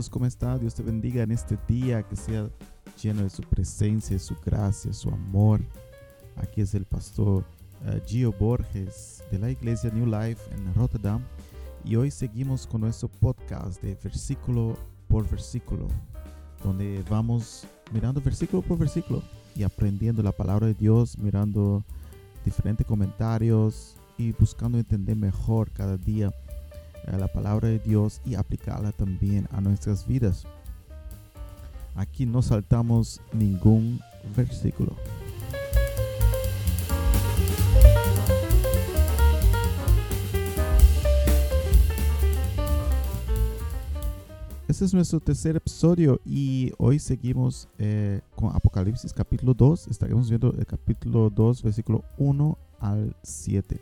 hermanos, 0.00 0.08
¿cómo 0.08 0.24
está? 0.24 0.58
Dios 0.58 0.74
te 0.74 0.82
bendiga 0.82 1.22
en 1.22 1.30
este 1.30 1.58
día, 1.68 2.02
que 2.02 2.16
sea 2.16 2.48
lleno 3.02 3.22
de 3.22 3.28
su 3.28 3.42
presencia, 3.42 4.18
su 4.18 4.34
gracia, 4.42 4.94
su 4.94 5.10
amor. 5.10 5.60
Aquí 6.36 6.62
es 6.62 6.74
el 6.74 6.86
pastor 6.86 7.44
uh, 7.84 8.00
Gio 8.06 8.32
Borges 8.32 9.22
de 9.30 9.38
la 9.38 9.50
iglesia 9.50 9.90
New 9.90 10.06
Life 10.06 10.40
en 10.54 10.74
Rotterdam 10.74 11.22
y 11.84 11.96
hoy 11.96 12.10
seguimos 12.10 12.66
con 12.66 12.80
nuestro 12.80 13.08
podcast 13.08 13.82
de 13.82 13.94
versículo 14.02 14.74
por 15.06 15.28
versículo, 15.28 15.86
donde 16.64 17.04
vamos 17.10 17.66
mirando 17.92 18.22
versículo 18.22 18.62
por 18.62 18.78
versículo 18.78 19.22
y 19.54 19.64
aprendiendo 19.64 20.22
la 20.22 20.32
palabra 20.32 20.66
de 20.66 20.74
Dios, 20.74 21.18
mirando 21.18 21.84
diferentes 22.46 22.86
comentarios 22.86 23.96
y 24.16 24.32
buscando 24.32 24.78
entender 24.78 25.14
mejor 25.16 25.70
cada 25.72 25.98
día 25.98 26.32
la 27.18 27.28
palabra 27.28 27.68
de 27.68 27.78
Dios 27.78 28.20
y 28.24 28.34
aplicarla 28.34 28.92
también 28.92 29.48
a 29.52 29.60
nuestras 29.60 30.06
vidas. 30.06 30.44
Aquí 31.94 32.26
no 32.26 32.42
saltamos 32.42 33.20
ningún 33.32 34.00
versículo. 34.36 34.96
Este 44.70 44.84
es 44.84 44.94
nuestro 44.94 45.18
tercer 45.18 45.56
episodio 45.56 46.20
y 46.24 46.72
hoy 46.78 47.00
seguimos 47.00 47.68
eh, 47.78 48.20
con 48.36 48.54
Apocalipsis 48.54 49.12
capítulo 49.12 49.52
2. 49.52 49.88
Estaremos 49.88 50.30
viendo 50.30 50.54
el 50.56 50.64
capítulo 50.64 51.28
2, 51.28 51.64
versículo 51.64 52.04
1 52.18 52.56
al 52.78 53.16
7. 53.22 53.80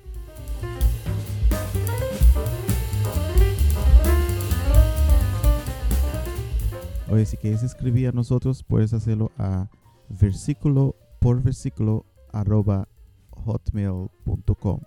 Oye, 7.11 7.25
si 7.25 7.39
quieres 7.39 7.63
escribir 7.63 8.09
a 8.09 8.13
nosotros, 8.13 8.63
puedes 8.63 8.93
hacerlo 8.93 9.33
a 9.39 9.71
versículo 10.11 10.95
por 11.21 11.43
versículo 11.43 12.05
arroba 12.33 12.87
hotmail.com. 13.31 14.81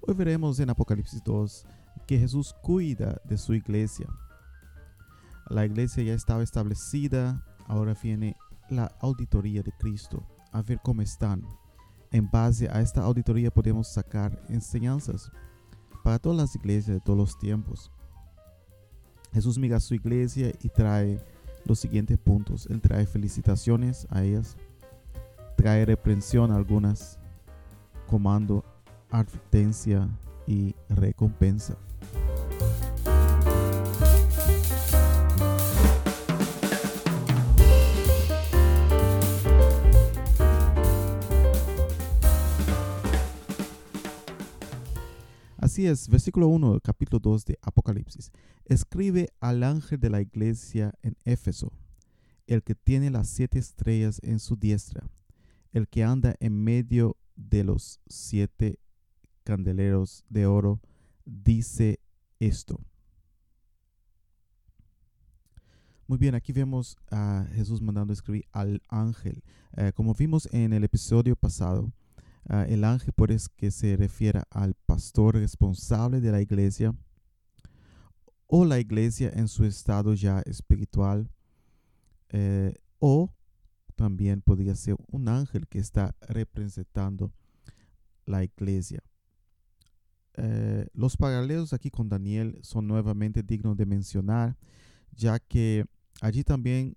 Hoy 0.00 0.14
veremos 0.14 0.58
en 0.58 0.70
Apocalipsis 0.70 1.22
2 1.22 1.64
que 2.08 2.18
Jesús 2.18 2.56
cuida 2.62 3.20
de 3.22 3.38
su 3.38 3.54
iglesia. 3.54 4.08
La 5.48 5.64
iglesia 5.64 6.02
ya 6.02 6.14
estaba 6.14 6.42
establecida, 6.42 7.46
ahora 7.68 7.94
viene 8.02 8.34
la 8.70 8.86
auditoría 9.00 9.62
de 9.62 9.70
Cristo, 9.78 10.26
a 10.50 10.62
ver 10.62 10.80
cómo 10.82 11.02
están 11.02 11.44
en 12.12 12.30
base 12.30 12.68
a 12.70 12.80
esta 12.80 13.02
auditoría 13.02 13.50
podemos 13.50 13.88
sacar 13.88 14.40
enseñanzas 14.48 15.30
para 16.04 16.18
todas 16.18 16.38
las 16.38 16.54
iglesias 16.54 16.96
de 16.96 17.00
todos 17.00 17.18
los 17.18 17.38
tiempos. 17.38 17.90
Jesús 19.32 19.58
mira 19.58 19.78
a 19.78 19.80
su 19.80 19.94
iglesia 19.94 20.52
y 20.62 20.68
trae 20.68 21.18
los 21.64 21.78
siguientes 21.78 22.18
puntos. 22.18 22.66
Él 22.66 22.80
trae 22.80 23.06
felicitaciones 23.06 24.06
a 24.10 24.22
ellas, 24.22 24.56
trae 25.56 25.84
reprensión 25.86 26.50
a 26.52 26.56
algunas, 26.56 27.18
comando, 28.06 28.64
advertencia 29.10 30.08
y 30.46 30.74
recompensa. 30.88 31.76
Es, 45.86 46.08
versículo 46.08 46.46
1 46.46 46.80
capítulo 46.80 47.18
2 47.18 47.44
de 47.44 47.58
Apocalipsis. 47.60 48.30
Escribe 48.66 49.30
al 49.40 49.64
ángel 49.64 49.98
de 49.98 50.10
la 50.10 50.20
iglesia 50.20 50.94
en 51.02 51.16
Éfeso, 51.24 51.72
el 52.46 52.62
que 52.62 52.76
tiene 52.76 53.10
las 53.10 53.28
siete 53.28 53.58
estrellas 53.58 54.20
en 54.22 54.38
su 54.38 54.54
diestra, 54.54 55.08
el 55.72 55.88
que 55.88 56.04
anda 56.04 56.36
en 56.38 56.62
medio 56.62 57.16
de 57.34 57.64
los 57.64 58.00
siete 58.06 58.78
candeleros 59.42 60.24
de 60.28 60.46
oro, 60.46 60.80
dice 61.24 61.98
esto. 62.38 62.78
Muy 66.06 66.18
bien, 66.18 66.36
aquí 66.36 66.52
vemos 66.52 66.96
a 67.10 67.46
Jesús 67.54 67.80
mandando 67.80 68.12
escribir 68.12 68.44
al 68.52 68.82
ángel. 68.88 69.42
Eh, 69.76 69.92
como 69.94 70.14
vimos 70.14 70.48
en 70.52 70.72
el 70.72 70.84
episodio 70.84 71.34
pasado, 71.34 71.92
El 72.48 72.84
ángel 72.84 73.12
por 73.12 73.30
es 73.30 73.48
que 73.48 73.70
se 73.70 73.96
refiere 73.96 74.42
al 74.50 74.74
pastor 74.74 75.36
responsable 75.36 76.20
de 76.20 76.32
la 76.32 76.40
iglesia 76.40 76.94
o 78.54 78.66
la 78.66 78.78
iglesia 78.78 79.30
en 79.34 79.48
su 79.48 79.64
estado 79.64 80.12
ya 80.12 80.40
espiritual 80.40 81.30
eh, 82.28 82.74
o 82.98 83.32
también 83.94 84.42
podría 84.42 84.74
ser 84.74 84.96
un 85.06 85.28
ángel 85.28 85.66
que 85.68 85.78
está 85.78 86.14
representando 86.20 87.32
la 88.26 88.44
iglesia. 88.44 89.02
Eh, 90.34 90.86
los 90.92 91.16
paralelos 91.16 91.72
aquí 91.72 91.90
con 91.90 92.08
Daniel 92.08 92.58
son 92.62 92.86
nuevamente 92.86 93.42
dignos 93.42 93.76
de 93.76 93.86
mencionar, 93.86 94.56
ya 95.12 95.38
que 95.38 95.86
allí 96.20 96.44
también 96.44 96.96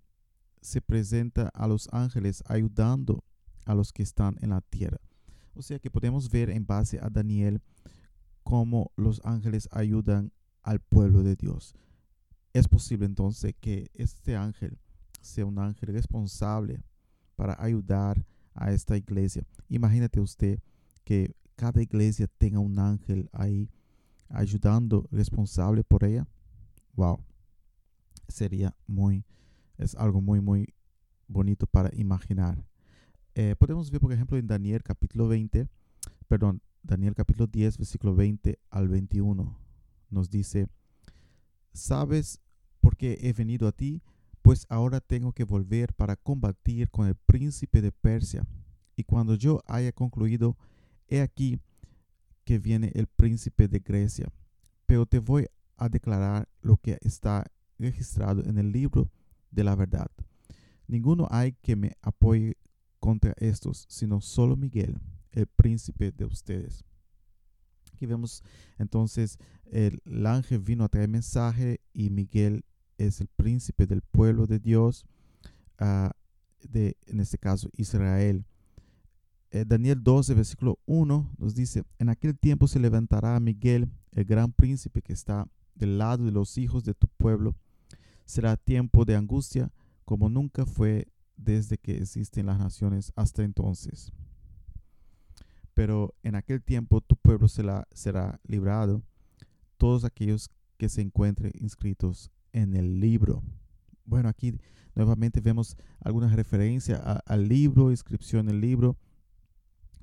se 0.61 0.81
presenta 0.81 1.49
a 1.53 1.67
los 1.67 1.87
ángeles 1.93 2.43
ayudando 2.47 3.23
a 3.65 3.75
los 3.75 3.93
que 3.93 4.03
están 4.03 4.37
en 4.41 4.49
la 4.49 4.61
tierra. 4.61 4.99
O 5.55 5.61
sea 5.61 5.79
que 5.79 5.89
podemos 5.89 6.29
ver 6.29 6.49
en 6.49 6.65
base 6.65 6.99
a 7.01 7.09
Daniel 7.09 7.61
cómo 8.43 8.91
los 8.95 9.21
ángeles 9.23 9.67
ayudan 9.71 10.31
al 10.61 10.79
pueblo 10.79 11.23
de 11.23 11.35
Dios. 11.35 11.73
Es 12.53 12.67
posible 12.67 13.05
entonces 13.05 13.53
que 13.59 13.89
este 13.93 14.35
ángel 14.35 14.77
sea 15.21 15.45
un 15.45 15.59
ángel 15.59 15.93
responsable 15.93 16.83
para 17.35 17.55
ayudar 17.61 18.25
a 18.53 18.71
esta 18.71 18.97
iglesia. 18.97 19.45
Imagínate 19.69 20.19
usted 20.19 20.59
que 21.03 21.35
cada 21.55 21.81
iglesia 21.81 22.27
tenga 22.37 22.59
un 22.59 22.77
ángel 22.79 23.29
ahí 23.31 23.69
ayudando, 24.29 25.07
responsable 25.11 25.83
por 25.83 26.03
ella. 26.03 26.27
Wow. 26.93 27.19
Sería 28.27 28.75
muy, 28.87 29.23
es 29.77 29.95
algo 29.95 30.21
muy, 30.21 30.41
muy 30.41 30.73
bonito 31.27 31.67
para 31.67 31.93
imaginar. 31.95 32.63
Eh, 33.37 33.53
podemos 33.59 33.91
ver, 33.91 33.99
por 33.99 34.13
ejemplo, 34.13 34.37
en 34.37 34.47
Daniel 34.47 34.81
capítulo 34.81 35.27
20, 35.27 35.67
perdón, 36.29 36.61
Daniel 36.81 37.15
capítulo 37.15 37.47
10, 37.47 37.77
versículo 37.77 38.15
20 38.15 38.57
al 38.69 38.87
21, 38.87 39.59
nos 40.09 40.29
dice, 40.29 40.69
¿sabes 41.73 42.39
por 42.79 42.95
qué 42.95 43.17
he 43.21 43.33
venido 43.33 43.67
a 43.67 43.73
ti? 43.73 44.01
Pues 44.41 44.65
ahora 44.69 45.01
tengo 45.01 45.33
que 45.33 45.43
volver 45.43 45.93
para 45.93 46.15
combatir 46.15 46.89
con 46.89 47.07
el 47.07 47.15
príncipe 47.15 47.81
de 47.81 47.91
Persia. 47.91 48.47
Y 48.95 49.03
cuando 49.03 49.35
yo 49.35 49.61
haya 49.67 49.91
concluido, 49.91 50.55
he 51.09 51.19
aquí 51.19 51.59
que 52.45 52.57
viene 52.57 52.93
el 52.95 53.07
príncipe 53.07 53.67
de 53.67 53.79
Grecia. 53.79 54.31
Pero 54.85 55.05
te 55.05 55.19
voy 55.19 55.47
a 55.75 55.89
declarar 55.89 56.47
lo 56.61 56.77
que 56.77 56.99
está 57.01 57.51
registrado 57.77 58.45
en 58.45 58.57
el 58.57 58.71
libro 58.71 59.11
de 59.51 59.65
la 59.65 59.75
verdad. 59.75 60.09
Ninguno 60.87 61.27
hay 61.31 61.51
que 61.61 61.75
me 61.75 61.97
apoye 62.01 62.55
contra 63.05 63.35
estos, 63.37 63.85
sino 63.87 64.19
solo 64.19 64.57
Miguel, 64.57 64.99
el 65.31 65.45
príncipe 65.45 66.11
de 66.11 66.25
ustedes. 66.25 66.83
Aquí 67.93 68.07
vemos 68.07 68.43
entonces 68.79 69.37
el, 69.65 70.01
ángel 70.25 70.57
vino 70.57 70.83
a 70.83 70.89
traer 70.89 71.07
mensaje 71.07 71.81
y 71.93 72.09
Miguel 72.09 72.65
es 72.97 73.21
el 73.21 73.27
príncipe 73.27 73.85
del 73.85 74.01
pueblo 74.01 74.47
de 74.47 74.57
Dios, 74.57 75.05
uh, 75.79 76.09
de, 76.67 76.97
en 77.05 77.19
este 77.19 77.37
caso 77.37 77.69
Israel. 77.77 78.43
Eh, 79.51 79.65
Daniel 79.67 80.01
12, 80.01 80.33
versículo 80.33 80.79
1 80.87 81.35
nos 81.37 81.53
dice, 81.53 81.83
en 81.99 82.09
aquel 82.09 82.35
tiempo 82.35 82.67
se 82.67 82.79
levantará 82.79 83.39
Miguel, 83.39 83.87
el 84.13 84.25
gran 84.25 84.51
príncipe 84.51 85.03
que 85.03 85.13
está 85.13 85.47
del 85.75 85.99
lado 85.99 86.25
de 86.25 86.31
los 86.31 86.57
hijos 86.57 86.83
de 86.83 86.95
tu 86.95 87.07
pueblo. 87.07 87.53
Será 88.25 88.57
tiempo 88.57 89.05
de 89.05 89.15
angustia 89.15 89.71
como 90.05 90.27
nunca 90.27 90.65
fue 90.65 91.07
desde 91.37 91.77
que 91.77 91.97
existen 91.97 92.45
las 92.45 92.59
naciones 92.59 93.11
hasta 93.15 93.43
entonces. 93.43 94.11
Pero 95.73 96.15
en 96.23 96.35
aquel 96.35 96.63
tiempo 96.63 97.01
tu 97.01 97.17
pueblo 97.17 97.47
será, 97.47 98.39
librado, 98.47 99.03
todos 99.77 100.05
aquellos 100.05 100.49
que 100.77 100.89
se 100.89 101.01
encuentren 101.01 101.51
inscritos 101.59 102.31
en 102.53 102.75
el 102.75 102.99
libro. 102.99 103.43
Bueno, 104.05 104.29
aquí 104.29 104.57
nuevamente 104.95 105.41
vemos 105.41 105.75
algunas 105.99 106.33
referencias 106.33 107.01
al 107.25 107.47
libro, 107.47 107.91
inscripción 107.91 108.47
en 108.47 108.55
el 108.55 108.61
libro, 108.61 108.97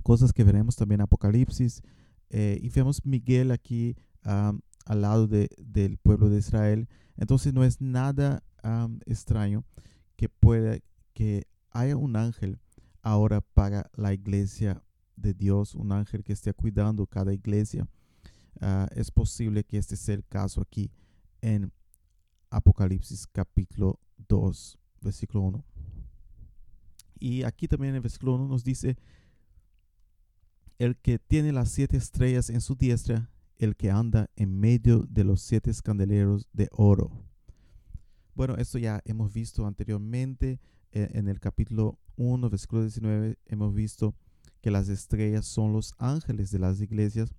cosas 0.03 0.33
que 0.33 0.45
veremos 0.45 0.77
también 0.77 1.01
en 1.01 1.05
Apocalipsis. 1.05 1.83
Eh, 2.29 2.59
y 2.63 2.69
vemos 2.69 3.05
Miguel 3.05 3.51
aquí 3.51 3.97
al 4.23 5.01
lado 5.01 5.27
del 5.27 5.99
pueblo 5.99 6.29
de 6.29 6.39
Israel. 6.39 6.89
Entonces 7.17 7.55
no 7.55 7.65
es 7.65 7.81
nada 7.81 8.43
extraño 9.07 9.65
que 10.17 10.29
pueda 10.29 10.79
que 11.13 11.47
haya 11.71 11.97
un 11.97 12.17
ángel 12.17 12.59
ahora 13.03 13.41
para 13.41 13.91
la 13.95 14.13
iglesia 14.13 14.83
de 15.17 15.35
Dios, 15.35 15.75
un 15.75 15.93
ángel 15.93 16.25
que 16.25 16.33
esté 16.33 16.53
cuidando 16.53 17.07
cada 17.07 17.33
iglesia. 17.33 17.89
Ah, 18.61 18.89
es 18.95 19.11
posible 19.11 19.65
que 19.65 19.79
este 19.79 19.97
sea 19.97 20.15
el 20.15 20.25
caso 20.25 20.61
aquí 20.61 20.91
en 21.41 21.73
Apocalipsis 22.51 23.27
capítulo 23.27 23.99
2, 24.29 24.79
versículo 25.01 25.41
1. 25.45 25.65
Y 27.19 27.43
aquí 27.45 27.69
también 27.69 27.91
en 27.91 27.97
el 27.97 28.03
versículo 28.03 28.35
1 28.35 28.49
nos 28.49 28.65
dice, 28.65 28.97
el 30.79 30.97
que 30.97 31.19
tiene 31.19 31.53
las 31.53 31.71
siete 31.71 31.97
estrellas 31.97 32.51
en 32.51 32.61
su 32.61 32.75
diestra, 32.75 33.31
el 33.59 33.77
que 33.77 33.91
anda 33.91 34.29
en 34.37 34.59
medio 34.59 35.07
de 35.09 35.23
los 35.25 35.41
siete 35.41 35.71
candeleros 35.83 36.49
de 36.53 36.69
oro. 36.73 37.11
Bueno, 38.35 38.57
esto 38.57 38.79
ya 38.79 39.01
hemos 39.05 39.33
visto 39.33 39.67
anteriormente 39.67 40.59
en 40.93 41.29
el 41.29 41.41
capítulo 41.41 41.99
1, 42.17 42.51
versículo 42.51 42.83
19, 42.83 43.39
hemos 43.47 43.75
visto 43.75 44.15
que 44.61 44.71
las 44.71 44.89
estrellas 44.89 45.47
son 45.47 45.73
los 45.73 45.95
ángeles 45.99 46.51
de 46.51 46.59
las 46.59 46.81
iglesias 46.81 47.35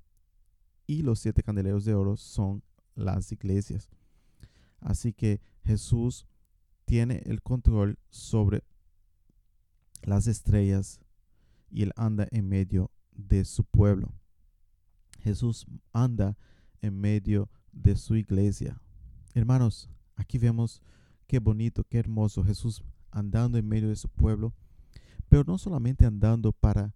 y 0.87 1.03
los 1.03 1.19
siete 1.19 1.43
candeleros 1.43 1.85
de 1.85 1.93
oro 1.93 2.17
son 2.17 2.63
las 2.95 3.31
iglesias. 3.31 3.89
Así 4.79 5.13
que 5.13 5.39
Jesús 5.63 6.27
tiene 6.85 7.21
el 7.25 7.41
control 7.41 7.97
sobre 8.09 8.63
las 10.01 10.27
estrellas 10.27 10.99
y 11.69 11.83
él 11.83 11.93
anda 11.95 12.27
en 12.31 12.49
medio 12.49 12.91
de 13.11 13.45
su 13.45 13.63
pueblo. 13.63 14.13
Jesús 15.19 15.65
anda 15.93 16.37
en 16.81 16.99
medio 16.99 17.49
de 17.71 17.95
su 17.95 18.15
iglesia. 18.15 18.81
Hermanos, 19.33 19.89
aquí 20.15 20.37
vemos 20.37 20.81
qué 21.27 21.39
bonito, 21.39 21.85
qué 21.85 21.99
hermoso 21.99 22.43
Jesús 22.43 22.83
andando 23.13 23.57
en 23.57 23.67
medio 23.67 23.89
de 23.89 23.95
su 23.95 24.09
pueblo, 24.09 24.53
pero 25.29 25.43
no 25.45 25.57
solamente 25.57 26.05
andando 26.05 26.51
para 26.51 26.93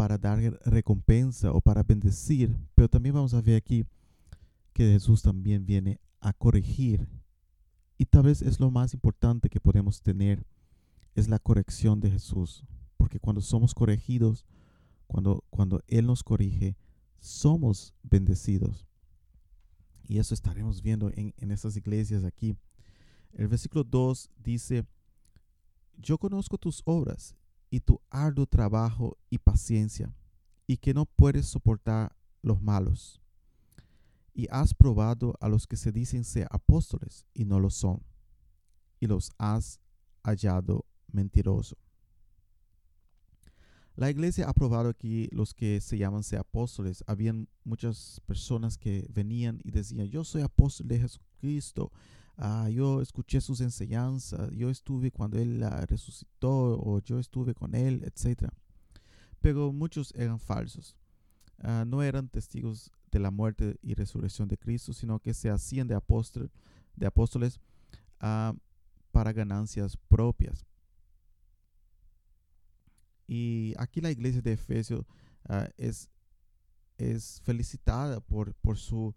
para 0.00 0.16
dar 0.16 0.40
recompensa 0.64 1.52
o 1.52 1.60
para 1.60 1.82
bendecir, 1.82 2.56
pero 2.74 2.88
también 2.88 3.14
vamos 3.14 3.34
a 3.34 3.42
ver 3.42 3.56
aquí 3.56 3.84
que 4.72 4.92
Jesús 4.92 5.20
también 5.20 5.66
viene 5.66 6.00
a 6.20 6.32
corregir. 6.32 7.06
Y 7.98 8.06
tal 8.06 8.22
vez 8.22 8.40
es 8.40 8.60
lo 8.60 8.70
más 8.70 8.94
importante 8.94 9.50
que 9.50 9.60
podemos 9.60 10.00
tener, 10.00 10.46
es 11.14 11.28
la 11.28 11.38
corrección 11.38 12.00
de 12.00 12.10
Jesús. 12.10 12.64
Porque 12.96 13.20
cuando 13.20 13.42
somos 13.42 13.74
corregidos, 13.74 14.46
cuando, 15.06 15.44
cuando 15.50 15.82
Él 15.86 16.06
nos 16.06 16.22
corrige, 16.22 16.78
somos 17.18 17.92
bendecidos. 18.02 18.86
Y 20.08 20.16
eso 20.16 20.32
estaremos 20.32 20.80
viendo 20.80 21.10
en, 21.14 21.34
en 21.36 21.50
estas 21.50 21.76
iglesias 21.76 22.24
aquí. 22.24 22.56
El 23.32 23.48
versículo 23.48 23.84
2 23.84 24.30
dice, 24.36 24.84
yo 25.96 26.18
conozco 26.18 26.58
tus 26.58 26.82
obras 26.84 27.34
y 27.70 27.80
tu 27.80 28.00
arduo 28.10 28.46
trabajo 28.46 29.16
y 29.28 29.38
paciencia, 29.38 30.14
y 30.66 30.76
que 30.76 30.94
no 30.94 31.06
puedes 31.06 31.46
soportar 31.46 32.16
los 32.42 32.60
malos. 32.60 33.20
Y 34.32 34.46
has 34.50 34.74
probado 34.74 35.34
a 35.40 35.48
los 35.48 35.66
que 35.66 35.76
se 35.76 35.92
dicen 35.92 36.24
ser 36.24 36.46
apóstoles 36.50 37.26
y 37.34 37.44
no 37.44 37.60
lo 37.60 37.70
son, 37.70 38.02
y 38.98 39.06
los 39.06 39.30
has 39.38 39.80
hallado 40.22 40.84
mentiroso. 41.12 41.76
La 43.96 44.08
iglesia 44.08 44.48
ha 44.48 44.54
probado 44.54 44.88
aquí 44.88 45.28
los 45.30 45.52
que 45.52 45.80
se 45.80 45.98
llaman 45.98 46.22
ser 46.22 46.38
apóstoles. 46.38 47.04
Habían 47.06 47.48
muchas 47.64 48.22
personas 48.24 48.78
que 48.78 49.06
venían 49.10 49.60
y 49.62 49.72
decían, 49.72 50.06
yo 50.06 50.24
soy 50.24 50.40
apóstol 50.42 50.88
de 50.88 51.00
Jesucristo, 51.00 51.92
Ah, 52.42 52.70
yo 52.70 53.02
escuché 53.02 53.38
sus 53.42 53.60
enseñanzas, 53.60 54.50
yo 54.52 54.70
estuve 54.70 55.10
cuando 55.10 55.38
Él 55.38 55.60
la 55.60 55.84
resucitó 55.84 56.80
o 56.80 56.98
yo 57.02 57.18
estuve 57.18 57.54
con 57.54 57.74
Él, 57.74 58.02
etc. 58.02 58.48
Pero 59.42 59.74
muchos 59.74 60.14
eran 60.16 60.40
falsos. 60.40 60.96
Ah, 61.58 61.84
no 61.86 62.02
eran 62.02 62.30
testigos 62.30 62.90
de 63.10 63.18
la 63.18 63.30
muerte 63.30 63.76
y 63.82 63.92
resurrección 63.92 64.48
de 64.48 64.56
Cristo, 64.56 64.94
sino 64.94 65.18
que 65.18 65.34
se 65.34 65.50
hacían 65.50 65.86
de, 65.86 65.94
apóstol, 65.94 66.50
de 66.96 67.06
apóstoles 67.06 67.60
ah, 68.20 68.54
para 69.12 69.34
ganancias 69.34 69.98
propias. 70.08 70.64
Y 73.26 73.74
aquí 73.76 74.00
la 74.00 74.12
iglesia 74.12 74.40
de 74.40 74.54
Efesios 74.54 75.04
es, 75.76 76.08
es 76.96 77.42
felicitada 77.44 78.20
por, 78.20 78.54
por 78.54 78.78
su 78.78 79.14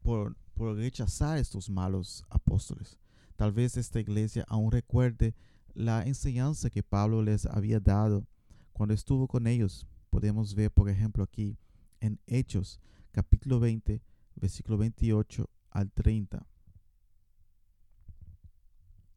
por, 0.00 0.36
por 0.58 0.76
rechazar 0.76 1.38
estos 1.38 1.70
malos 1.70 2.24
apóstoles. 2.28 2.98
Tal 3.36 3.52
vez 3.52 3.76
esta 3.76 4.00
iglesia 4.00 4.44
aún 4.48 4.72
recuerde 4.72 5.36
la 5.72 6.02
enseñanza 6.02 6.68
que 6.68 6.82
Pablo 6.82 7.22
les 7.22 7.46
había 7.46 7.78
dado 7.78 8.26
cuando 8.72 8.92
estuvo 8.92 9.28
con 9.28 9.46
ellos. 9.46 9.86
Podemos 10.10 10.56
ver, 10.56 10.72
por 10.72 10.90
ejemplo, 10.90 11.22
aquí 11.22 11.56
en 12.00 12.18
Hechos, 12.26 12.80
capítulo 13.12 13.60
20, 13.60 14.02
versículo 14.34 14.76
28 14.78 15.48
al 15.70 15.92
30. 15.92 16.44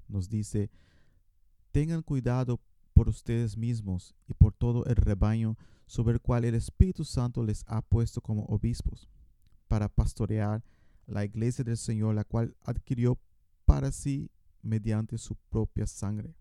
Nos 0.08 0.30
dice, 0.30 0.70
tengan 1.72 2.04
cuidado 2.04 2.62
por 2.94 3.10
ustedes 3.10 3.58
mismos 3.58 4.14
y 4.28 4.36
por 4.36 4.54
todo 4.54 4.86
el 4.86 4.96
rebaño 4.96 5.58
sobre 5.88 6.14
el 6.14 6.22
cual 6.22 6.46
el 6.46 6.54
Espíritu 6.54 7.04
Santo 7.04 7.42
les 7.42 7.64
ha 7.66 7.82
puesto 7.82 8.22
como 8.22 8.44
obispos, 8.44 9.10
para 9.68 9.90
pastorear 9.90 10.64
la 11.06 11.26
iglesia 11.26 11.64
del 11.64 11.78
Señor, 11.78 12.16
la 12.16 12.24
cual 12.24 12.56
adquirió 12.64 13.20
para 13.66 13.92
sí 13.92 14.30
mediante 14.62 15.18
su 15.18 15.36
propia 15.50 15.88
sangre. 15.88 16.36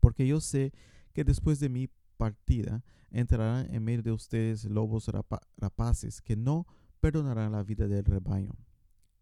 Porque 0.00 0.26
yo 0.26 0.40
sé 0.40 0.72
que 1.12 1.24
después 1.24 1.60
de 1.60 1.68
mi 1.68 1.88
partida 2.16 2.82
entrarán 3.10 3.72
en 3.72 3.84
medio 3.84 4.02
de 4.02 4.12
ustedes 4.12 4.64
lobos 4.64 5.10
rapaces 5.56 6.20
que 6.20 6.36
no 6.36 6.66
perdonarán 7.00 7.52
la 7.52 7.62
vida 7.62 7.86
del 7.88 8.04
rebaño, 8.04 8.56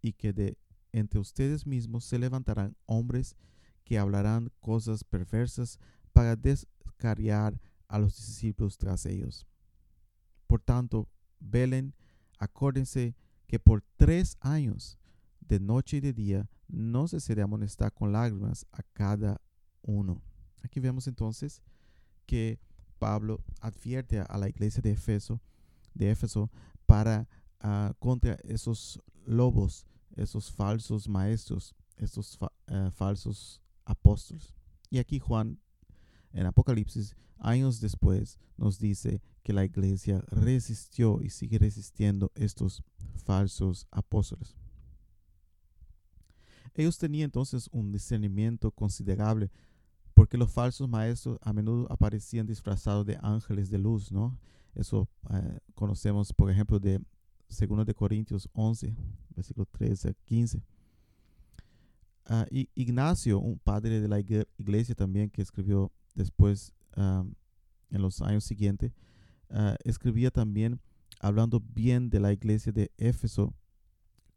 y 0.02 0.12
que 0.12 0.32
de 0.32 0.58
entre 0.92 1.20
ustedes 1.20 1.66
mismos 1.66 2.04
se 2.04 2.18
levantarán 2.18 2.76
hombres 2.86 3.36
que 3.84 3.98
hablarán 3.98 4.50
cosas 4.60 5.04
perversas 5.04 5.78
para 6.12 6.36
descarriar 6.36 7.60
a 7.88 7.98
los 7.98 8.16
discípulos 8.16 8.78
tras 8.78 9.06
ellos. 9.06 9.46
Por 10.46 10.60
tanto, 10.60 11.08
velen 11.38 11.94
Acuérdense 12.40 13.14
que 13.46 13.60
por 13.60 13.82
tres 13.96 14.36
años, 14.40 14.98
de 15.40 15.60
noche 15.60 15.98
y 15.98 16.00
de 16.00 16.12
día, 16.12 16.48
no 16.68 17.06
se 17.06 17.20
será 17.20 17.44
amonestar 17.44 17.92
con 17.92 18.12
lágrimas 18.12 18.66
a 18.72 18.82
cada 18.82 19.40
uno. 19.82 20.22
Aquí 20.62 20.80
vemos 20.80 21.06
entonces 21.06 21.62
que 22.26 22.58
Pablo 22.98 23.42
advierte 23.60 24.20
a 24.20 24.38
la 24.38 24.48
iglesia 24.48 24.80
de 24.80 24.92
Éfeso, 24.92 25.40
de 25.94 26.10
Éfeso 26.10 26.50
para 26.86 27.28
uh, 27.62 27.92
contra 27.98 28.34
esos 28.44 29.00
lobos, 29.26 29.86
esos 30.16 30.50
falsos 30.50 31.08
maestros, 31.08 31.74
esos 31.98 32.38
uh, 32.40 32.90
falsos 32.90 33.60
apóstoles. 33.84 34.54
Y 34.88 34.98
aquí 34.98 35.18
Juan 35.18 35.60
en 36.32 36.46
Apocalipsis, 36.46 37.16
años 37.38 37.80
después, 37.80 38.38
nos 38.56 38.78
dice 38.78 39.20
que 39.42 39.52
la 39.52 39.64
iglesia 39.64 40.22
resistió 40.28 41.20
y 41.22 41.30
sigue 41.30 41.58
resistiendo 41.58 42.30
estos 42.34 42.82
falsos 43.24 43.86
apóstoles. 43.90 44.56
Ellos 46.74 46.98
tenían 46.98 47.26
entonces 47.26 47.68
un 47.72 47.92
discernimiento 47.92 48.70
considerable 48.70 49.50
porque 50.14 50.38
los 50.38 50.50
falsos 50.50 50.88
maestros 50.88 51.38
a 51.42 51.52
menudo 51.52 51.86
aparecían 51.90 52.46
disfrazados 52.46 53.06
de 53.06 53.18
ángeles 53.22 53.70
de 53.70 53.78
luz, 53.78 54.12
¿no? 54.12 54.38
Eso 54.74 55.08
eh, 55.32 55.58
conocemos, 55.74 56.32
por 56.32 56.50
ejemplo, 56.50 56.78
de 56.78 57.00
2 57.48 57.86
de 57.86 57.94
Corintios 57.94 58.48
11, 58.52 58.94
versículo 59.34 59.66
13 59.66 60.10
a 60.10 60.12
15. 60.12 60.62
Ah, 62.26 62.46
y 62.50 62.68
Ignacio, 62.74 63.40
un 63.40 63.58
padre 63.58 64.00
de 64.00 64.08
la 64.08 64.20
iglesia 64.20 64.94
también 64.94 65.30
que 65.30 65.42
escribió 65.42 65.90
después, 66.14 66.72
en 66.96 68.02
los 68.02 68.20
años 68.20 68.44
siguientes, 68.44 68.92
ah, 69.50 69.76
escribía 69.84 70.30
también 70.30 70.80
hablando 71.20 71.60
bien 71.60 72.10
de 72.10 72.20
la 72.20 72.32
iglesia 72.32 72.72
de 72.72 72.90
Éfeso, 72.96 73.54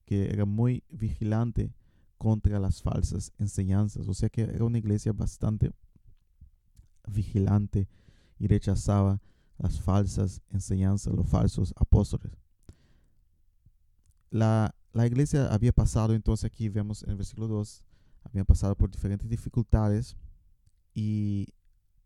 que 0.05 0.29
era 0.29 0.45
muy 0.45 0.83
vigilante 0.89 1.73
contra 2.17 2.59
las 2.59 2.81
falsas 2.81 3.31
enseñanzas. 3.39 4.07
O 4.07 4.13
sea 4.13 4.29
que 4.29 4.41
era 4.41 4.65
una 4.65 4.77
iglesia 4.77 5.13
bastante 5.13 5.71
vigilante 7.07 7.87
y 8.37 8.47
rechazaba 8.47 9.21
las 9.57 9.79
falsas 9.79 10.41
enseñanzas, 10.49 11.13
los 11.13 11.27
falsos 11.27 11.73
apóstoles. 11.77 12.31
La, 14.29 14.75
la 14.91 15.07
iglesia 15.07 15.47
había 15.53 15.71
pasado, 15.71 16.13
entonces 16.13 16.45
aquí 16.45 16.69
vemos 16.69 17.03
en 17.03 17.11
el 17.11 17.17
versículo 17.17 17.47
2, 17.47 17.83
había 18.23 18.43
pasado 18.43 18.75
por 18.75 18.89
diferentes 18.89 19.29
dificultades 19.29 20.17
y 20.93 21.47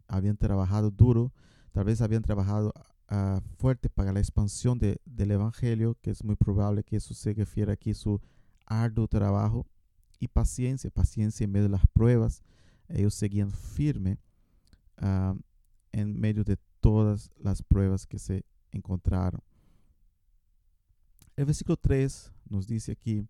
habían 0.08 0.38
trabajado 0.38 0.92
duro, 0.92 1.34
tal 1.72 1.86
vez 1.86 2.02
habían 2.02 2.22
trabajado 2.22 2.74
uh, 3.12 3.40
fuerte 3.58 3.90
para 3.90 4.12
la 4.14 4.20
expansión 4.20 4.80
de, 4.80 5.00
del 5.06 5.32
Evangelio, 5.32 5.98
que 6.02 6.12
es 6.12 6.24
muy 6.24 6.36
probable 6.36 6.84
que 6.84 6.98
eso 6.98 7.14
se 7.14 7.34
refiere 7.34 7.72
aquí 7.72 7.94
su 7.94 8.22
arduo 8.66 9.08
trabajo 9.08 9.66
y 10.20 10.28
paciencia, 10.28 10.90
paciencia 10.90 11.46
en 11.46 11.52
medio 11.52 11.66
de 11.66 11.72
las 11.72 11.88
pruebas. 11.88 12.44
Ellos 12.90 13.14
seguían 13.14 13.52
firme 13.52 14.18
ah, 14.98 15.36
en 15.92 16.20
medio 16.20 16.44
de 16.44 16.58
todas 16.80 17.32
las 17.38 17.62
pruebas 17.62 18.06
que 18.06 18.20
se 18.20 18.46
encontraron. 18.72 19.42
El 21.36 21.46
versículo 21.46 21.78
3 21.78 22.32
nos 22.50 22.68
dice 22.68 22.94
aquí, 22.94 23.28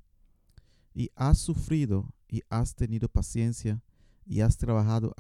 y 0.94 1.12
has 1.16 1.38
sufrido 1.38 2.12
y 2.28 2.42
has 2.50 2.74
tenido 2.74 3.08
paciencia 3.10 3.82
y 4.26 4.42
has 4.42 4.58
trabajado 4.58 5.14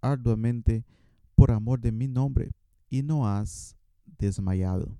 arduamente 0.00 0.84
por 1.34 1.50
amor 1.50 1.80
de 1.80 1.92
mi 1.92 2.08
nombre 2.08 2.52
y 2.92 3.02
no 3.02 3.26
has 3.26 3.74
desmayado. 4.18 4.94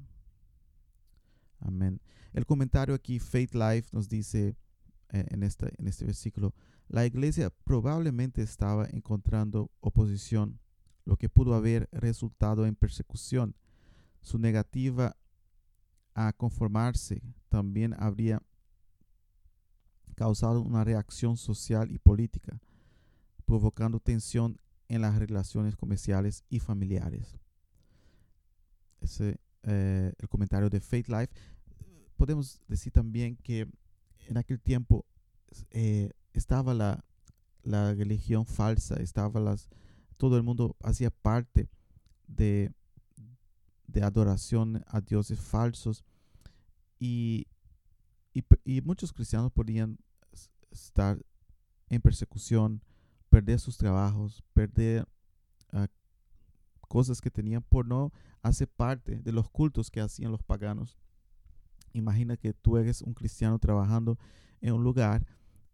Amén. 1.61 2.01
El 2.33 2.47
comentario 2.47 2.95
aquí, 2.95 3.19
Faith 3.19 3.53
Life, 3.55 3.91
nos 3.93 4.09
dice 4.09 4.57
eh, 5.11 5.27
en, 5.29 5.43
este, 5.43 5.75
en 5.77 5.87
este 5.87 6.07
versículo, 6.07 6.55
la 6.89 7.05
iglesia 7.05 7.53
probablemente 7.65 8.41
estaba 8.41 8.87
encontrando 8.87 9.71
oposición, 9.81 10.59
lo 11.05 11.19
que 11.19 11.29
pudo 11.29 11.55
haber 11.55 11.91
resultado 11.93 12.65
en 12.65 12.77
persecución. 12.77 13.55
Su 14.23 14.39
negativa 14.39 15.15
a 16.15 16.33
conformarse 16.33 17.23
también 17.51 17.95
habría 17.99 18.43
causado 20.15 20.63
una 20.63 20.83
reacción 20.83 21.37
social 21.37 21.91
y 21.91 21.99
política, 21.99 22.59
provocando 23.45 24.01
tensión 24.01 24.57
en 24.89 25.03
las 25.03 25.19
relaciones 25.19 25.77
comerciales 25.77 26.43
y 26.49 26.59
familiares. 26.59 27.42
Ese 29.02 29.38
eh, 29.64 30.12
el 30.18 30.28
comentario 30.28 30.68
de 30.68 30.80
Faith 30.80 31.09
Life. 31.09 31.32
Podemos 32.16 32.61
decir 32.66 32.92
también 32.92 33.37
que 33.37 33.68
en 34.26 34.37
aquel 34.37 34.61
tiempo 34.61 35.04
eh, 35.71 36.11
estaba 36.32 36.75
la, 36.75 37.04
la, 37.62 37.94
religión 37.94 38.44
falsa, 38.44 38.97
estaba 38.97 39.40
las, 39.40 39.68
todo 40.16 40.37
el 40.37 40.42
mundo 40.42 40.76
hacía 40.82 41.11
parte 41.11 41.68
de, 42.26 42.73
de 43.87 44.02
adoración 44.02 44.85
a 44.88 45.00
dioses 45.00 45.38
falsos 45.38 46.04
y, 46.99 47.47
y, 48.64 48.80
muchos 48.80 49.12
cristianos 49.12 49.52
podían 49.52 49.99
estar 50.71 51.25
en 51.88 52.00
persecución, 52.00 52.82
perder 53.28 53.61
sus 53.61 53.76
trabajos, 53.76 54.42
perder 54.54 55.06
uh, 55.73 55.87
cosas 56.93 57.23
que 57.23 57.31
tenían 57.31 57.63
por 57.63 57.87
no 57.87 58.13
hacer 58.43 58.69
parte 58.69 59.17
de 59.23 59.33
los 59.33 59.49
cultos 59.49 59.91
que 59.91 60.03
hacían 60.03 60.31
los 60.31 60.43
paganos. 60.43 60.99
Imagina 61.95 62.37
que 62.37 62.53
tú 62.53 62.77
eres 62.77 63.01
un 63.01 63.15
cristiano 63.15 63.59
trabajando 63.59 64.19
en 64.61 64.75
un 64.75 64.85
lugar 64.85 65.27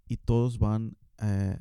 y 0.06 0.16
todos 0.16 0.60
van 0.60 0.96
eh, 1.20 1.58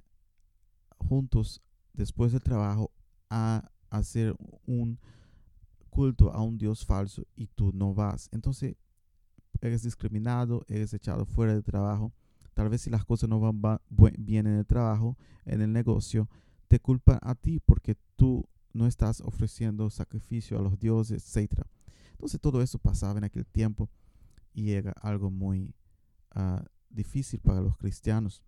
juntos 1.00 1.64
después 1.94 2.34
del 2.34 2.44
trabajo 2.44 2.92
a 3.32 3.68
hacer 3.90 4.36
un 4.68 5.00
culto 5.90 6.32
a 6.32 6.44
un 6.44 6.60
Dios 6.60 6.86
falso 6.86 7.26
y 7.36 7.48
tú 7.48 7.72
no 7.74 7.96
vas. 7.96 8.30
Entonces 8.32 8.76
eres 9.60 9.82
discriminado, 9.82 10.66
eres 10.68 10.94
echado 10.94 11.26
fuera 11.26 11.56
del 11.56 11.64
trabajo. 11.64 12.14
Tal 12.54 12.70
vez 12.70 12.84
si 12.84 12.92
las 12.92 13.06
cosas 13.06 13.28
no 13.28 13.40
van 13.40 13.82
bien 14.20 14.46
en 14.46 14.54
el 14.54 14.68
trabajo, 14.68 15.18
en 15.46 15.62
el 15.62 15.74
negocio, 15.74 16.30
te 16.68 16.80
culpan 16.80 17.18
a 17.24 17.34
ti 17.34 17.60
porque 17.60 17.98
tú 18.16 18.48
no 18.78 18.88
estás 18.88 19.22
ofreciendo 19.22 19.90
sacrificio 19.90 20.58
a 20.58 20.62
los 20.62 20.80
dioses, 20.80 21.36
etc. 21.36 21.62
Entonces 22.12 22.40
todo 22.40 22.62
eso 22.62 22.80
pasaba 22.80 23.18
en 23.18 23.26
aquel 23.26 23.46
tiempo 23.46 23.90
y 24.54 24.72
era 24.72 24.92
algo 25.02 25.30
muy 25.30 25.76
ah, 26.32 26.64
difícil 26.90 27.40
para 27.40 27.62
los 27.62 27.78
cristianos. 27.78 28.42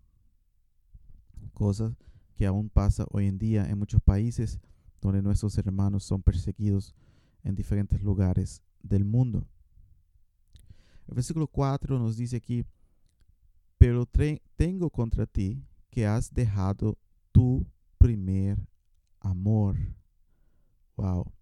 Cosas 1.52 1.96
que 2.34 2.46
aún 2.46 2.70
pasa 2.70 3.04
hoy 3.10 3.26
en 3.26 3.38
día 3.38 3.68
en 3.68 3.78
muchos 3.78 4.00
países 4.02 4.58
donde 5.00 5.22
nuestros 5.22 5.56
hermanos 5.58 6.04
son 6.04 6.22
perseguidos 6.22 6.94
en 7.42 7.54
diferentes 7.54 8.02
lugares 8.02 8.62
del 8.82 9.04
mundo. 9.04 9.46
El 11.06 11.14
versículo 11.14 11.46
4 11.46 11.98
nos 11.98 12.16
dice 12.16 12.36
aquí, 12.36 12.64
pero 13.78 14.06
tengo 14.56 14.90
contra 14.90 15.26
ti 15.26 15.64
que 15.90 16.06
has 16.06 16.32
dejado 16.32 16.98
tu 17.32 17.66
primer 17.98 18.58
amor. 19.20 19.76
Wow. 21.00 21.32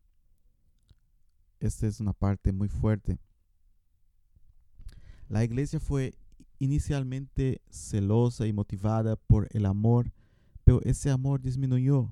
Esta 1.58 1.88
es 1.88 1.98
una 1.98 2.12
parte 2.12 2.52
muy 2.52 2.68
fuerte. 2.68 3.18
La 5.28 5.42
iglesia 5.42 5.80
fue 5.80 6.14
inicialmente 6.60 7.60
celosa 7.68 8.46
y 8.46 8.52
motivada 8.52 9.16
por 9.16 9.48
el 9.50 9.66
amor, 9.66 10.12
pero 10.62 10.80
ese 10.82 11.10
amor 11.10 11.40
disminuyó 11.40 12.08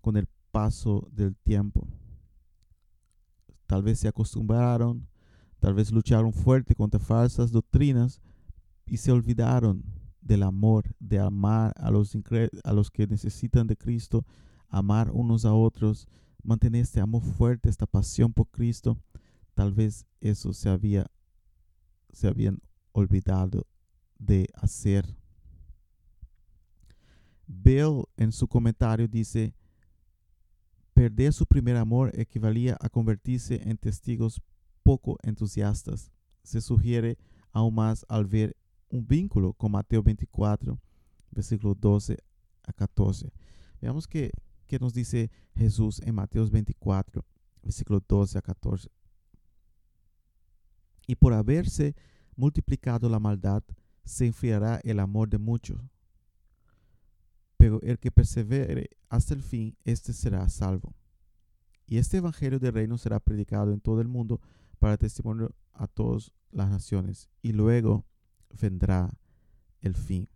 con 0.00 0.16
el 0.16 0.26
paso 0.50 1.06
del 1.12 1.36
tiempo. 1.36 1.86
Tal 3.68 3.84
vez 3.84 4.00
se 4.00 4.08
acostumbraron, 4.08 5.06
tal 5.60 5.74
vez 5.74 5.92
lucharon 5.92 6.32
fuerte 6.32 6.74
contra 6.74 6.98
falsas 6.98 7.52
doctrinas 7.52 8.20
y 8.86 8.96
se 8.96 9.12
olvidaron 9.12 9.84
del 10.20 10.42
amor, 10.42 10.96
de 10.98 11.20
amar 11.20 11.74
a 11.76 11.92
los, 11.92 12.18
a 12.64 12.72
los 12.72 12.90
que 12.90 13.06
necesitan 13.06 13.68
de 13.68 13.76
Cristo, 13.76 14.26
amar 14.68 15.12
unos 15.12 15.44
a 15.44 15.54
otros 15.54 16.08
mantener 16.42 16.82
este 16.82 17.00
amor 17.00 17.22
fuerte, 17.22 17.68
esta 17.68 17.86
pasión 17.86 18.32
por 18.32 18.48
Cristo, 18.48 18.98
tal 19.54 19.72
vez 19.72 20.06
eso 20.20 20.52
se 20.52 20.68
había 20.68 21.10
se 22.12 22.28
habían 22.28 22.60
olvidado 22.92 23.66
de 24.18 24.46
hacer. 24.54 25.16
Bill 27.46 28.04
en 28.16 28.32
su 28.32 28.46
comentario 28.46 29.08
dice, 29.08 29.54
perder 30.94 31.32
su 31.32 31.46
primer 31.46 31.76
amor 31.76 32.12
equivalía 32.14 32.76
a 32.80 32.88
convertirse 32.88 33.60
en 33.68 33.76
testigos 33.76 34.40
poco 34.82 35.18
entusiastas. 35.22 36.10
Se 36.42 36.60
sugiere 36.60 37.18
aún 37.50 37.74
más 37.74 38.04
al 38.08 38.26
ver 38.26 38.56
un 38.88 39.06
vínculo 39.06 39.52
con 39.54 39.72
Mateo 39.72 40.02
24, 40.02 40.78
versículo 41.30 41.74
12 41.74 42.18
a 42.64 42.72
14. 42.72 43.32
Veamos 43.80 44.06
que 44.06 44.30
que 44.72 44.78
nos 44.78 44.94
dice 44.94 45.30
Jesús 45.54 46.00
en 46.00 46.14
Mateos 46.14 46.50
24, 46.50 47.22
versículo 47.62 48.02
12 48.08 48.38
a 48.38 48.40
14. 48.40 48.88
Y 51.06 51.14
por 51.14 51.34
haberse 51.34 51.94
multiplicado 52.36 53.10
la 53.10 53.20
maldad, 53.20 53.62
se 54.02 54.24
enfriará 54.24 54.80
el 54.82 54.98
amor 54.98 55.28
de 55.28 55.36
muchos. 55.36 55.78
Pero 57.58 57.82
el 57.82 57.98
que 57.98 58.10
persevere 58.10 58.88
hasta 59.10 59.34
el 59.34 59.42
fin, 59.42 59.76
éste 59.84 60.14
será 60.14 60.48
salvo. 60.48 60.94
Y 61.86 61.98
este 61.98 62.16
evangelio 62.16 62.58
del 62.58 62.72
reino 62.72 62.96
será 62.96 63.20
predicado 63.20 63.74
en 63.74 63.80
todo 63.82 64.00
el 64.00 64.08
mundo 64.08 64.40
para 64.78 64.96
testimonio 64.96 65.54
a 65.74 65.86
todas 65.86 66.32
las 66.50 66.70
naciones. 66.70 67.28
Y 67.42 67.52
luego 67.52 68.06
vendrá 68.58 69.12
el 69.82 69.94
fin. 69.94 70.30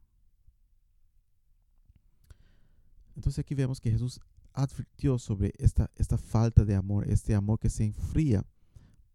Entonces 3.16 3.38
aquí 3.40 3.54
vemos 3.54 3.80
que 3.80 3.90
Jesús 3.90 4.20
advirtió 4.52 5.18
sobre 5.18 5.52
esta, 5.58 5.90
esta 5.96 6.18
falta 6.18 6.64
de 6.64 6.75
amor, 6.75 7.08
este 7.08 7.35
amor 7.35 7.58
que 7.58 7.70
se 7.70 7.85
enfría 7.85 8.44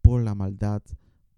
por 0.02 0.22
la 0.22 0.34
maldad, 0.34 0.82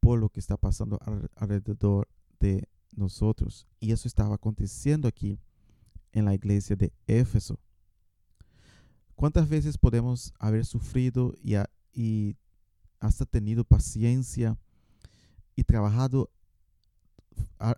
por 0.01 0.19
lo 0.19 0.31
que 0.31 0.41
está 0.41 0.57
pasando 0.57 0.99
alrededor 1.37 2.09
de 2.41 2.69
nosotros. 2.97 3.67
Y 3.81 3.93
eso 3.93 4.09
estaba 4.09 4.35
aconteciendo 4.35 5.07
aquí 5.07 5.39
en 6.13 6.25
la 6.25 6.35
iglesia 6.35 6.75
de 6.75 6.93
Éfeso. 7.07 7.59
¿Cuántas 9.15 9.49
veces 9.49 9.79
podemos 9.79 10.33
haber 10.39 10.65
sufrido 10.65 11.35
y, 11.43 11.55
y 11.93 12.37
hasta 12.99 13.27
tenido 13.27 13.65
paciencia 13.65 14.59
y 15.55 15.65
trabajado 15.65 16.31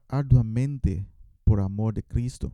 arduamente 0.09 1.07
por 1.45 1.61
amor 1.61 1.95
de 1.95 2.03
Cristo? 2.03 2.53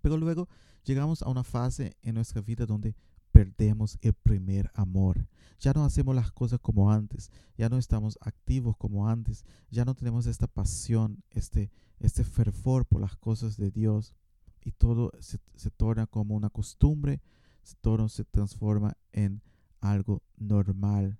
Pero 0.00 0.16
luego 0.16 0.48
llegamos 0.84 1.22
a 1.22 1.28
una 1.28 1.44
fase 1.44 1.96
en 2.02 2.14
nuestra 2.14 2.40
vida 2.40 2.66
donde 2.66 2.94
perdemos 3.32 3.98
el 4.02 4.14
primer 4.14 4.70
amor. 4.74 5.26
Ya 5.60 5.72
no 5.72 5.84
hacemos 5.84 6.14
las 6.14 6.32
cosas 6.32 6.58
como 6.60 6.90
antes, 6.90 7.30
ya 7.56 7.68
no 7.68 7.78
estamos 7.78 8.18
activos 8.22 8.76
como 8.76 9.08
antes, 9.08 9.44
ya 9.70 9.84
no 9.84 9.94
tenemos 9.94 10.26
esta 10.26 10.46
pasión, 10.46 11.22
este, 11.30 11.70
este 11.98 12.24
fervor 12.24 12.86
por 12.86 13.00
las 13.00 13.16
cosas 13.16 13.56
de 13.56 13.70
Dios 13.70 14.14
y 14.62 14.72
todo 14.72 15.12
se, 15.20 15.38
torna 15.70 16.06
como 16.06 16.34
una 16.34 16.50
costumbre, 16.50 17.20
todo 17.80 18.08
se 18.08 18.24
transforma 18.24 18.96
en 19.12 19.42
algo 19.80 20.22
normal. 20.36 21.18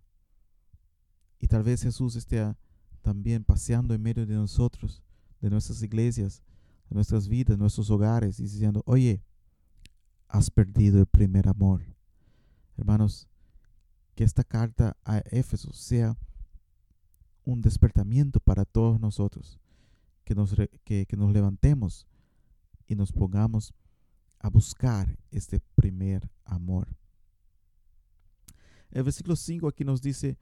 Y 1.38 1.46
tal 1.46 1.62
vez 1.62 1.82
Jesús 1.82 2.16
esté 2.16 2.54
también 3.02 3.44
paseando 3.44 3.94
en 3.94 4.02
medio 4.02 4.26
de 4.26 4.34
nosotros, 4.34 5.02
de 5.40 5.48
nuestras 5.48 5.82
iglesias, 5.82 6.42
nuestras 6.90 7.28
vidas, 7.28 7.58
nuestros 7.58 7.90
hogares, 7.90 8.38
y 8.40 8.44
diciendo, 8.44 8.82
oye, 8.84 9.22
has 10.28 10.50
perdido 10.50 10.98
el 10.98 11.06
primer 11.06 11.48
amor. 11.48 11.82
Hermanos, 12.76 13.28
que 14.14 14.24
esta 14.24 14.44
carta 14.44 14.96
a 15.04 15.18
Éfeso 15.30 15.72
sea 15.72 16.16
un 17.44 17.60
despertamiento 17.60 18.40
para 18.40 18.64
todos 18.64 19.00
nosotros, 19.00 19.58
que 20.24 20.34
nos, 20.34 20.54
que, 20.84 21.06
nos 21.16 21.32
levantemos 21.32 22.06
y 22.86 22.94
nos 22.94 23.12
pongamos 23.12 23.72
a 24.38 24.48
buscar 24.48 25.18
este 25.30 25.60
primer 25.74 26.30
amor. 26.44 26.88
El 28.90 29.04
versículo 29.04 29.36
5 29.36 29.68
aquí 29.68 29.84
nos 29.84 30.02
dice, 30.02 30.38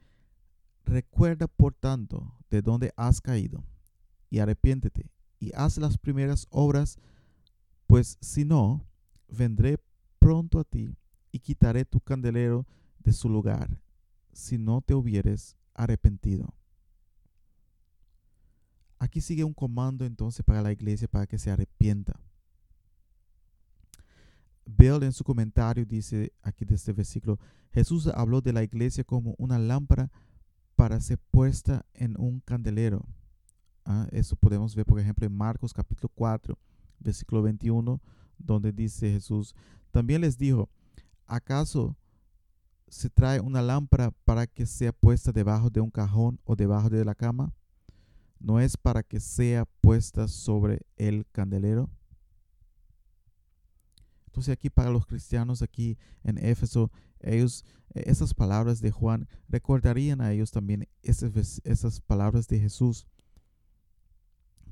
recuerda 0.85 1.47
por 1.47 1.73
tanto 1.73 2.33
de 2.49 2.61
dónde 2.61 2.91
has 2.95 3.21
caído 3.21 3.63
y 4.29 4.39
arrepiéntete 4.39 5.11
y 5.39 5.51
haz 5.55 5.77
las 5.77 5.97
primeras 5.97 6.47
obras, 6.49 6.97
pues 7.87 8.17
si 8.21 8.45
no, 8.45 8.85
vendré 9.27 9.79
pronto 10.19 10.59
a 10.59 10.63
ti 10.63 10.95
y 11.31 11.39
quitaré 11.39 11.85
tu 11.85 11.99
candelero 11.99 12.65
de 12.99 13.13
su 13.13 13.29
lugar, 13.29 13.81
si 14.33 14.57
no 14.57 14.81
te 14.81 14.93
hubieres 14.93 15.55
arrepentido. 15.73 16.53
Aquí 18.99 19.21
sigue 19.21 19.45
un 19.45 19.53
comando 19.53 20.05
entonces 20.05 20.43
para 20.45 20.61
la 20.61 20.73
iglesia 20.73 21.07
para 21.07 21.25
que 21.25 21.39
se 21.39 21.49
arrepienta. 21.49 22.19
Bill 24.65 25.03
en 25.03 25.13
su 25.13 25.23
comentario 25.23 25.85
dice 25.85 26.33
aquí 26.43 26.65
de 26.65 26.75
este 26.75 26.93
versículo, 26.93 27.39
Jesús 27.71 28.07
habló 28.07 28.41
de 28.41 28.53
la 28.53 28.63
iglesia 28.63 29.03
como 29.03 29.35
una 29.37 29.57
lámpara 29.57 30.11
para 30.75 30.99
ser 31.01 31.17
puesta 31.17 31.85
en 31.93 32.19
un 32.19 32.39
candelero. 32.41 33.05
Ah, 33.91 34.07
eso 34.11 34.35
podemos 34.35 34.75
ver, 34.75 34.85
por 34.85 34.99
ejemplo, 34.99 35.25
en 35.25 35.35
Marcos 35.35 35.73
capítulo 35.73 36.11
4, 36.13 36.55
versículo 36.99 37.41
21, 37.41 37.99
donde 38.37 38.71
dice 38.71 39.11
Jesús, 39.11 39.55
también 39.89 40.21
les 40.21 40.37
dijo, 40.37 40.69
¿acaso 41.25 41.97
se 42.87 43.09
trae 43.09 43.39
una 43.39 43.63
lámpara 43.63 44.11
para 44.25 44.45
que 44.45 44.67
sea 44.67 44.91
puesta 44.93 45.31
debajo 45.31 45.71
de 45.71 45.81
un 45.81 45.89
cajón 45.89 46.39
o 46.43 46.55
debajo 46.55 46.91
de 46.91 47.03
la 47.03 47.15
cama? 47.15 47.51
¿No 48.39 48.59
es 48.59 48.77
para 48.77 49.01
que 49.01 49.19
sea 49.19 49.65
puesta 49.65 50.27
sobre 50.27 50.81
el 50.95 51.25
candelero? 51.31 51.89
Entonces 54.27 54.53
aquí 54.53 54.69
para 54.69 54.91
los 54.91 55.07
cristianos 55.07 55.63
aquí 55.63 55.97
en 56.23 56.37
Éfeso, 56.37 56.91
ellos, 57.21 57.65
e, 57.95 58.07
esas 58.07 58.35
palabras 58.35 58.81
de 58.81 58.91
Juan, 58.91 59.27
recordarían 59.47 60.21
a 60.21 60.31
ellos 60.31 60.51
también 60.51 60.87
esas, 61.01 61.59
esas 61.63 62.01
palabras 62.01 62.47
de 62.47 62.59
Jesús, 62.59 63.07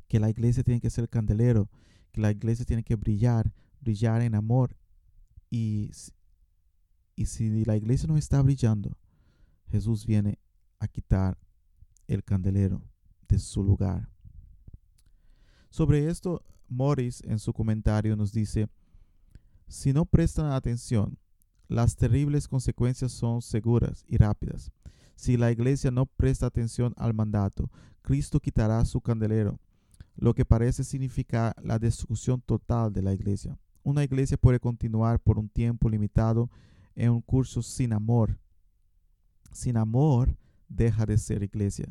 que 0.08 0.20
la 0.20 0.30
iglesia 0.30 0.64
tiene 0.64 0.82
que 0.82 0.90
ser 0.90 1.10
candelero, 1.10 1.70
que 2.12 2.22
la 2.22 2.32
iglesia 2.32 2.66
tiene 2.66 2.84
que 2.84 2.96
brillar, 2.96 3.54
brillar 3.82 4.22
en 4.22 4.36
amor. 4.36 4.76
Y, 5.50 5.92
y 7.16 7.26
si 7.26 7.66
la 7.66 7.78
iglesia 7.78 8.08
no 8.08 8.18
está 8.18 8.42
brillando, 8.42 8.98
Jesús 9.70 10.06
viene 10.06 10.40
a 10.80 10.88
quitar 10.88 11.38
el 12.08 12.24
candelero 12.24 12.82
de 13.28 13.40
su 13.40 13.64
lugar. 13.64 14.10
Sobre 15.70 16.08
esto, 16.08 16.44
Morris 16.70 17.22
en 17.24 17.40
su 17.40 17.54
comentario 17.54 18.16
nos 18.16 18.32
dice, 18.32 18.70
si 19.68 19.94
no 19.94 20.06
prestan 20.06 20.52
atención, 20.52 21.18
las 21.68 21.98
terribles 21.98 22.48
consecuencias 22.48 23.12
son 23.12 23.42
seguras 23.42 24.06
y 24.08 24.18
rápidas. 24.18 24.72
Si 25.16 25.36
la 25.36 25.52
iglesia 25.52 25.92
no 25.92 26.06
presta 26.06 26.46
atención 26.46 26.94
al 26.96 27.14
mandato, 27.14 27.70
Cristo 28.02 28.40
quitará 28.40 28.84
su 28.86 29.02
candelero, 29.02 29.60
lo 30.18 30.34
que 30.34 30.46
parece 30.46 30.84
significar 30.84 31.56
la 31.64 31.80
destrucción 31.80 32.42
total 32.42 32.92
de 32.92 33.02
la 33.02 33.14
iglesia. 33.14 33.58
Una 33.84 34.04
iglesia 34.04 34.38
puede 34.38 34.60
continuar 34.60 35.20
por 35.20 35.40
un 35.40 35.48
tiempo 35.48 35.90
limitado 35.90 36.50
en 36.96 37.12
un 37.12 37.22
curso 37.22 37.62
sin 37.62 37.94
amor. 37.94 38.38
Sin 39.52 39.78
amor 39.78 40.36
deja 40.68 41.06
de 41.06 41.18
ser 41.18 41.44
iglesia. 41.44 41.88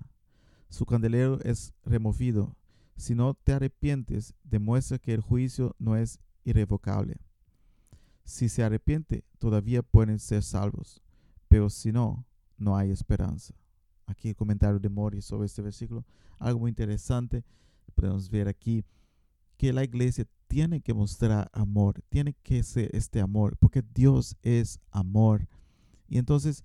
Su 0.68 0.84
candelero 0.84 1.40
es 1.42 1.72
removido. 1.84 2.56
Si 2.96 3.14
no 3.14 3.34
te 3.34 3.52
arrepientes, 3.52 4.34
demuestra 4.42 4.98
que 4.98 5.14
el 5.14 5.20
juicio 5.20 5.74
no 5.78 5.96
es 5.96 6.18
irrevocable. 6.44 7.18
Si 8.24 8.48
se 8.48 8.64
arrepiente, 8.64 9.24
todavía 9.38 9.82
pueden 9.82 10.18
ser 10.18 10.42
salvos, 10.42 11.00
pero 11.48 11.70
si 11.70 11.92
no, 11.92 12.26
no 12.58 12.76
hay 12.76 12.90
esperanza. 12.90 13.54
Aquí 14.06 14.28
el 14.28 14.36
comentario 14.36 14.80
de 14.80 14.88
Mori 14.88 15.22
sobre 15.22 15.46
este 15.46 15.62
versículo, 15.62 16.04
algo 16.38 16.60
muy 16.60 16.70
interesante. 16.70 17.44
Podemos 17.96 18.30
ver 18.30 18.46
aquí 18.46 18.84
que 19.56 19.72
la 19.72 19.82
iglesia 19.82 20.26
tiene 20.46 20.80
que 20.80 20.94
mostrar 20.94 21.50
amor, 21.52 22.02
tiene 22.08 22.34
que 22.42 22.62
ser 22.62 22.94
este 22.94 23.20
amor, 23.20 23.56
porque 23.58 23.82
Dios 23.82 24.36
es 24.42 24.78
amor. 24.90 25.48
Y 26.06 26.18
entonces 26.18 26.62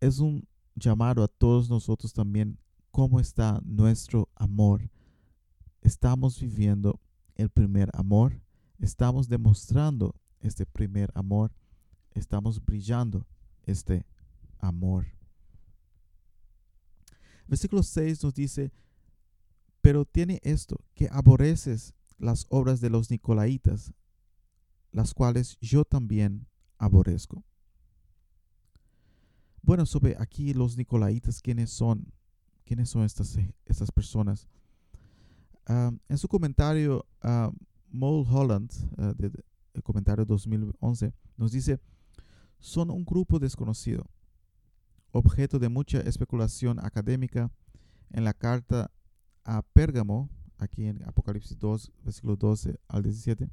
es 0.00 0.18
un 0.18 0.46
llamado 0.74 1.22
a 1.22 1.28
todos 1.28 1.70
nosotros 1.70 2.12
también, 2.12 2.58
cómo 2.90 3.20
está 3.20 3.60
nuestro 3.64 4.28
amor. 4.34 4.90
Estamos 5.80 6.40
viviendo 6.40 7.00
el 7.36 7.48
primer 7.48 7.88
amor, 7.94 8.42
estamos 8.78 9.28
demostrando 9.28 10.14
este 10.40 10.66
primer 10.66 11.10
amor, 11.14 11.52
estamos 12.10 12.62
brillando 12.62 13.26
este 13.62 14.04
amor. 14.58 15.06
Versículo 17.46 17.82
6 17.82 18.24
nos 18.24 18.34
dice, 18.34 18.72
pero 19.82 20.04
tiene 20.04 20.40
esto, 20.42 20.80
que 20.94 21.08
aborreces 21.10 21.92
las 22.16 22.46
obras 22.48 22.80
de 22.80 22.88
los 22.88 23.10
nicolaitas, 23.10 23.92
las 24.92 25.12
cuales 25.12 25.58
yo 25.60 25.84
también 25.84 26.46
aborrezco. 26.78 27.44
Bueno, 29.60 29.84
sobre 29.84 30.16
aquí 30.18 30.54
los 30.54 30.76
nicolaitas, 30.76 31.42
¿quiénes 31.42 31.70
son? 31.70 32.12
¿Quiénes 32.64 32.90
son 32.90 33.02
estas, 33.02 33.36
estas 33.66 33.90
personas? 33.90 34.46
Ah, 35.66 35.92
en 36.08 36.18
su 36.18 36.28
comentario, 36.28 37.04
uh, 37.24 38.24
Holland, 38.30 38.70
de, 39.16 39.32
el 39.74 39.82
comentario 39.82 40.24
2011, 40.24 41.12
nos 41.36 41.52
dice, 41.52 41.80
son 42.60 42.90
un 42.90 43.04
grupo 43.04 43.40
desconocido, 43.40 44.06
objeto 45.10 45.58
de 45.58 45.68
mucha 45.68 46.00
especulación 46.00 46.78
académica 46.78 47.50
en 48.10 48.24
la 48.24 48.32
carta 48.32 48.92
a 49.44 49.62
Pérgamo, 49.62 50.28
aquí 50.58 50.86
en 50.86 51.02
Apocalipsis 51.04 51.58
2, 51.58 51.92
versículo 52.04 52.36
12 52.36 52.78
al 52.88 53.02
17. 53.02 53.48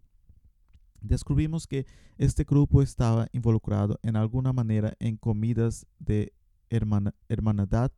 Descubrimos 1.01 1.67
que 1.67 1.85
este 2.17 2.43
grupo 2.43 2.81
estaba 2.81 3.27
involucrado 3.31 3.99
en 4.03 4.15
alguna 4.15 4.51
manera 4.53 4.93
en 4.99 5.17
comidas 5.17 5.85
de 5.97 6.33
hermanidad 6.69 7.91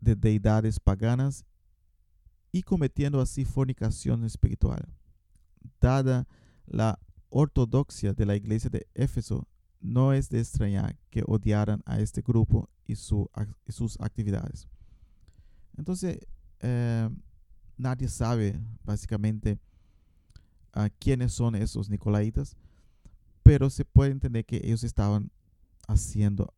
de 0.00 0.14
deidades 0.16 0.80
paganas 0.80 1.44
y 2.52 2.62
cometiendo 2.62 3.20
así 3.20 3.44
fornicación 3.44 4.24
espiritual. 4.24 4.88
Dada 5.80 6.26
la 6.66 6.98
ortodoxia 7.30 8.14
de 8.14 8.26
la 8.26 8.36
iglesia 8.36 8.70
de 8.70 8.86
Éfeso, 8.94 9.46
no 9.80 10.12
es 10.12 10.28
de 10.28 10.40
extrañar 10.40 10.96
que 11.10 11.22
odiaran 11.26 11.82
a 11.86 12.00
este 12.00 12.22
grupo 12.22 12.68
y, 12.84 12.96
sus 12.96 14.00
actividades. 14.00 14.68
Entonces, 15.76 16.18
eh, 16.60 17.08
nadie 17.76 18.08
sabe 18.08 18.60
básicamente 18.84 19.58
a 20.72 20.88
quiénes 20.90 21.32
son 21.32 21.54
esos 21.54 21.88
nicolaitas, 21.88 22.56
pero 23.42 23.70
se 23.70 23.84
puede 23.84 24.10
entender 24.10 24.44
que 24.44 24.60
ellos 24.62 24.84
estaban 24.84 25.30
haciendo 25.86 26.52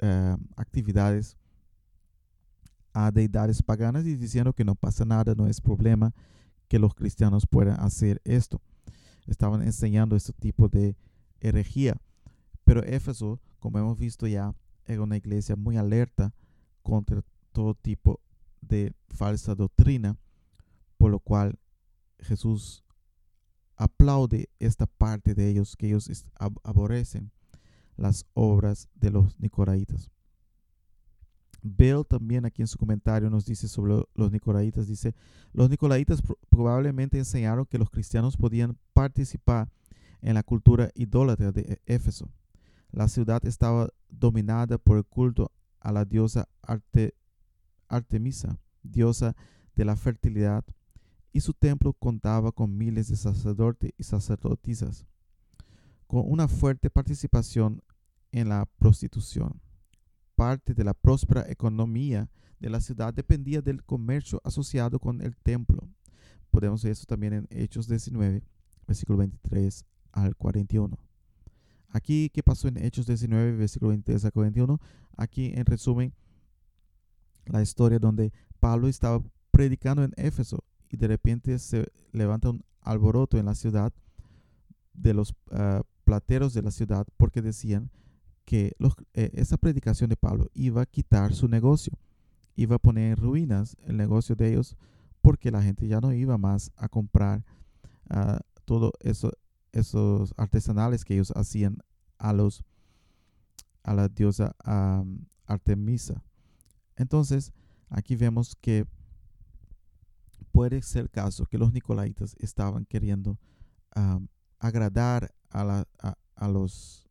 eh, 0.00 0.36
actividades 0.56 1.36
a 2.92 3.10
deidades 3.10 3.62
paganas 3.62 4.04
y 4.06 4.16
diciendo 4.16 4.52
que 4.52 4.64
no 4.64 4.74
pasa 4.74 5.04
nada, 5.04 5.34
no 5.34 5.46
es 5.46 5.60
problema 5.60 6.12
que 6.68 6.78
los 6.78 6.94
cristianos 6.94 7.46
puedan 7.46 7.80
hacer 7.80 8.20
esto 8.24 8.60
estaban 9.26 9.62
enseñando 9.62 10.16
este 10.16 10.32
tipo 10.32 10.68
de 10.68 10.96
herejía. 11.40 11.96
Pero 12.64 12.82
Éfeso, 12.82 13.40
como 13.60 13.78
hemos 13.78 13.98
visto 13.98 14.26
ya, 14.26 14.54
era 14.86 15.02
una 15.02 15.16
iglesia 15.16 15.56
muy 15.56 15.76
alerta 15.76 16.32
contra 16.82 17.22
todo 17.52 17.74
tipo 17.74 18.20
de 18.66 18.94
falsa 19.08 19.54
doctrina, 19.54 20.16
por 20.96 21.10
lo 21.10 21.18
cual 21.18 21.58
Jesús 22.18 22.84
aplaude 23.76 24.48
esta 24.58 24.86
parte 24.86 25.34
de 25.34 25.48
ellos 25.48 25.76
que 25.76 25.88
ellos 25.88 26.26
aborrecen 26.62 27.30
las 27.96 28.26
obras 28.34 28.88
de 28.94 29.10
los 29.10 29.38
nicoraitas. 29.38 30.10
Bill 31.62 32.04
también 32.06 32.44
aquí 32.44 32.60
en 32.60 32.68
su 32.68 32.76
comentario 32.76 33.30
nos 33.30 33.46
dice 33.46 33.68
sobre 33.68 34.04
los 34.14 34.30
nicolaitas, 34.30 34.86
dice, 34.86 35.14
los 35.54 35.70
nicolaitas 35.70 36.22
probablemente 36.50 37.16
enseñaron 37.16 37.64
que 37.64 37.78
los 37.78 37.88
cristianos 37.88 38.36
podían 38.36 38.76
participar 38.92 39.70
en 40.20 40.34
la 40.34 40.42
cultura 40.42 40.90
idólatra 40.94 41.52
de 41.52 41.62
e-, 41.86 41.94
Éfeso. 41.94 42.28
La 42.92 43.08
ciudad 43.08 43.44
estaba 43.46 43.88
dominada 44.10 44.76
por 44.76 44.98
el 44.98 45.04
culto 45.04 45.50
a 45.80 45.90
la 45.90 46.04
diosa 46.04 46.48
Artemisa, 47.88 48.58
diosa 48.82 49.36
de 49.74 49.84
la 49.84 49.96
fertilidad, 49.96 50.64
y 51.32 51.40
su 51.40 51.52
templo 51.52 51.92
contaba 51.92 52.52
con 52.52 52.76
miles 52.76 53.08
de 53.08 53.16
sacerdotes 53.16 53.92
y 53.98 54.04
sacerdotisas, 54.04 55.06
con 56.06 56.22
una 56.26 56.48
fuerte 56.48 56.90
participación 56.90 57.82
en 58.30 58.48
la 58.48 58.66
prostitución 58.78 59.60
parte 60.34 60.74
de 60.74 60.84
la 60.84 60.94
próspera 60.94 61.44
economía 61.48 62.28
de 62.58 62.70
la 62.70 62.80
ciudad 62.80 63.12
dependía 63.12 63.60
del 63.60 63.82
comercio 63.84 64.40
asociado 64.44 64.98
con 64.98 65.20
el 65.20 65.36
templo. 65.36 65.88
Podemos 66.50 66.82
ver 66.82 66.92
eso 66.92 67.04
también 67.06 67.32
en 67.32 67.48
Hechos 67.50 67.88
19, 67.88 68.42
versículo 68.86 69.18
23 69.18 69.84
al 70.12 70.36
41. 70.36 70.98
Aquí, 71.90 72.30
¿qué 72.30 72.42
pasó 72.42 72.68
en 72.68 72.78
Hechos 72.78 73.06
19, 73.06 73.56
versículo 73.56 73.90
23 73.90 74.24
al 74.24 74.32
41? 74.32 74.80
Aquí, 75.16 75.52
en 75.54 75.64
resumen, 75.66 76.12
la 77.46 77.62
historia 77.62 77.98
donde 77.98 78.32
Pablo 78.60 78.88
estaba 78.88 79.22
predicando 79.50 80.02
en 80.02 80.12
Éfeso 80.16 80.64
y 80.90 80.96
de 80.96 81.08
repente 81.08 81.58
se 81.58 81.88
levanta 82.12 82.50
un 82.50 82.64
alboroto 82.80 83.38
en 83.38 83.46
la 83.46 83.54
ciudad 83.54 83.92
de 84.92 85.14
los 85.14 85.34
ah, 85.50 85.82
plateros 86.04 86.54
de 86.54 86.62
la 86.62 86.70
ciudad 86.70 87.06
porque 87.16 87.42
decían 87.42 87.90
que 88.44 88.76
eh, 89.14 89.30
esa 89.34 89.56
predicación 89.56 90.10
de 90.10 90.16
Pablo 90.16 90.50
iba 90.54 90.82
a 90.82 90.86
quitar 90.86 91.34
su 91.34 91.48
negocio, 91.48 91.98
iba 92.56 92.76
a 92.76 92.78
poner 92.78 93.12
en 93.12 93.16
ruinas 93.16 93.76
el 93.86 93.96
negocio 93.96 94.36
de 94.36 94.50
ellos 94.50 94.76
porque 95.22 95.50
la 95.50 95.62
gente 95.62 95.88
ya 95.88 96.00
no 96.00 96.12
iba 96.12 96.36
más 96.36 96.70
a 96.76 96.88
comprar 96.88 97.44
uh, 98.10 98.36
todo 98.66 98.92
eso, 99.00 99.32
esos 99.72 100.34
artesanales 100.36 101.04
que 101.04 101.14
ellos 101.14 101.32
hacían 101.34 101.78
a 102.18 102.32
los 102.32 102.62
a 103.82 103.94
la 103.94 104.08
diosa 104.08 104.56
Artemisa. 105.46 106.22
Entonces, 106.96 107.52
aquí 107.88 108.16
vemos 108.16 108.54
que 108.60 108.86
puede 110.52 110.82
ser 110.82 111.10
caso 111.10 111.46
que 111.46 111.58
los 111.58 111.72
nicolaitas 111.72 112.36
estaban 112.38 112.84
queriendo 112.84 113.38
agradar 114.58 115.34
a, 115.50 115.84
a, 116.34 116.48
los 116.48 117.08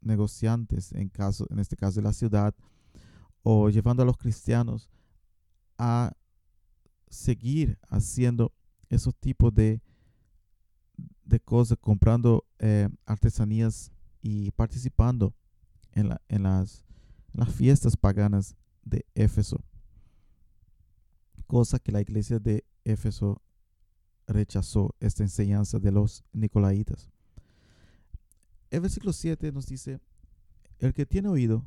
negociantes, 0.00 0.92
en, 0.92 1.08
caso, 1.08 1.46
en 1.50 1.58
este 1.58 1.76
caso 1.76 2.00
de 2.00 2.04
la 2.04 2.12
ciudad, 2.12 2.54
o 3.42 3.68
llevando 3.68 4.02
a 4.02 4.06
los 4.06 4.16
cristianos 4.16 4.88
a 5.76 6.12
seguir 7.08 7.78
haciendo 7.88 8.52
esos 8.88 9.14
tipos 9.16 9.54
de, 9.54 9.82
cosas, 11.44 11.76
comprando 11.80 12.44
eh, 12.58 12.88
artesanías 13.06 13.90
y 14.22 14.50
participando 14.52 15.34
la, 15.94 16.20
en 16.28 16.44
las 16.44 16.84
fiestas 17.54 17.96
paganas 17.96 18.56
de 18.84 19.06
Éfeso. 19.14 19.64
Cosa 21.46 21.78
que 21.78 21.92
la 21.92 22.00
iglesia 22.00 22.38
de 22.38 22.64
Éfeso 22.84 23.42
rechazó 24.26 24.94
esta 25.00 25.22
enseñanza 25.22 25.78
de 25.78 25.92
los 25.92 26.24
nicolaitas. 26.32 27.10
El 28.70 28.80
versículo 28.80 29.12
7 29.12 29.52
nos 29.52 29.66
dice, 29.66 30.00
el 30.78 30.94
que 30.94 31.06
tiene 31.06 31.28
oído, 31.28 31.66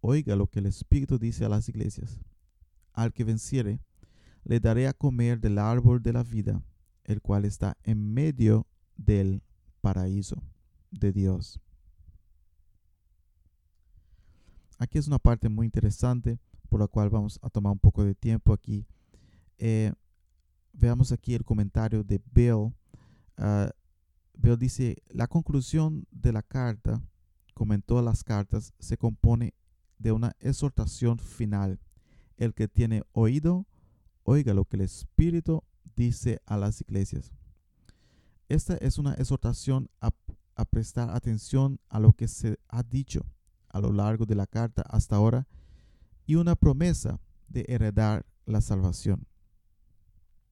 oiga 0.00 0.36
lo 0.36 0.46
que 0.46 0.60
el 0.60 0.66
Espíritu 0.66 1.18
dice 1.18 1.44
a 1.44 1.48
las 1.48 1.68
iglesias. 1.68 2.20
Al 2.92 3.12
que 3.12 3.24
venciere, 3.24 3.80
le 4.44 4.60
daré 4.60 4.86
a 4.88 4.94
comer 4.94 5.40
del 5.40 5.58
árbol 5.58 6.02
de 6.02 6.12
la 6.12 6.22
vida, 6.22 6.62
el 7.04 7.20
cual 7.20 7.44
está 7.44 7.76
en 7.82 8.14
medio 8.14 8.66
del 8.96 9.42
paraíso 9.80 10.42
de 10.90 11.12
Dios. 11.12 11.60
Aquí 14.78 14.98
es 14.98 15.06
una 15.06 15.18
parte 15.18 15.48
muy 15.48 15.66
interesante 15.66 16.38
por 16.66 16.80
la 16.80 16.86
cual 16.86 17.10
vamos 17.10 17.38
a 17.42 17.50
tomar 17.50 17.72
un 17.72 17.78
poco 17.78 18.04
de 18.04 18.14
tiempo 18.14 18.52
aquí. 18.52 18.86
Eh, 19.58 19.92
veamos 20.72 21.12
aquí 21.12 21.34
el 21.34 21.44
comentario 21.44 22.04
de 22.04 22.20
Bill. 22.32 22.74
Uh, 23.38 23.70
Bill 24.34 24.58
dice, 24.58 25.02
la 25.08 25.26
conclusión 25.26 26.06
de 26.10 26.32
la 26.32 26.42
carta, 26.42 27.02
como 27.54 27.74
en 27.74 27.82
todas 27.82 28.04
las 28.04 28.22
cartas, 28.22 28.72
se 28.78 28.96
compone 28.96 29.54
de 29.98 30.12
una 30.12 30.36
exhortación 30.40 31.18
final. 31.18 31.80
El 32.36 32.52
que 32.52 32.68
tiene 32.68 33.02
oído, 33.12 33.66
oiga 34.24 34.52
lo 34.52 34.64
que 34.64 34.76
el 34.76 34.82
Espíritu 34.82 35.62
dice 35.94 36.40
a 36.44 36.56
las 36.58 36.80
iglesias. 36.82 37.32
Esta 38.48 38.76
es 38.76 38.98
una 38.98 39.14
exhortación 39.14 39.88
a, 40.00 40.12
prestar 40.64 41.10
atención 41.10 41.80
a 41.88 41.98
lo 41.98 42.12
que 42.12 42.28
se 42.28 42.58
ha 42.68 42.82
dicho 42.82 43.26
a 43.68 43.80
lo 43.80 43.92
largo 43.92 44.24
de 44.24 44.34
la 44.34 44.46
carta 44.46 44.82
hasta 44.82 45.16
ahora 45.16 45.46
y 46.26 46.34
una 46.34 46.56
promesa 46.56 47.20
de 47.48 47.64
heredar 47.68 48.26
la 48.44 48.60
salvación. 48.60 49.26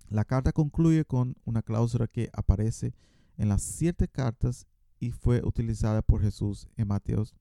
La 0.09 0.25
carta 0.25 0.53
concluye 0.53 1.05
con 1.05 1.37
una 1.45 1.63
cláusula 1.63 2.07
que 2.07 2.31
aparece 2.33 2.95
en 3.37 3.49
las 3.49 3.63
siete 3.63 4.07
cartas 4.09 4.67
y 5.01 5.11
fue 5.11 5.43
utilizada 5.45 6.03
por 6.03 6.23
Jesús 6.23 6.69
en 6.77 6.89
Mateos 6.89 7.35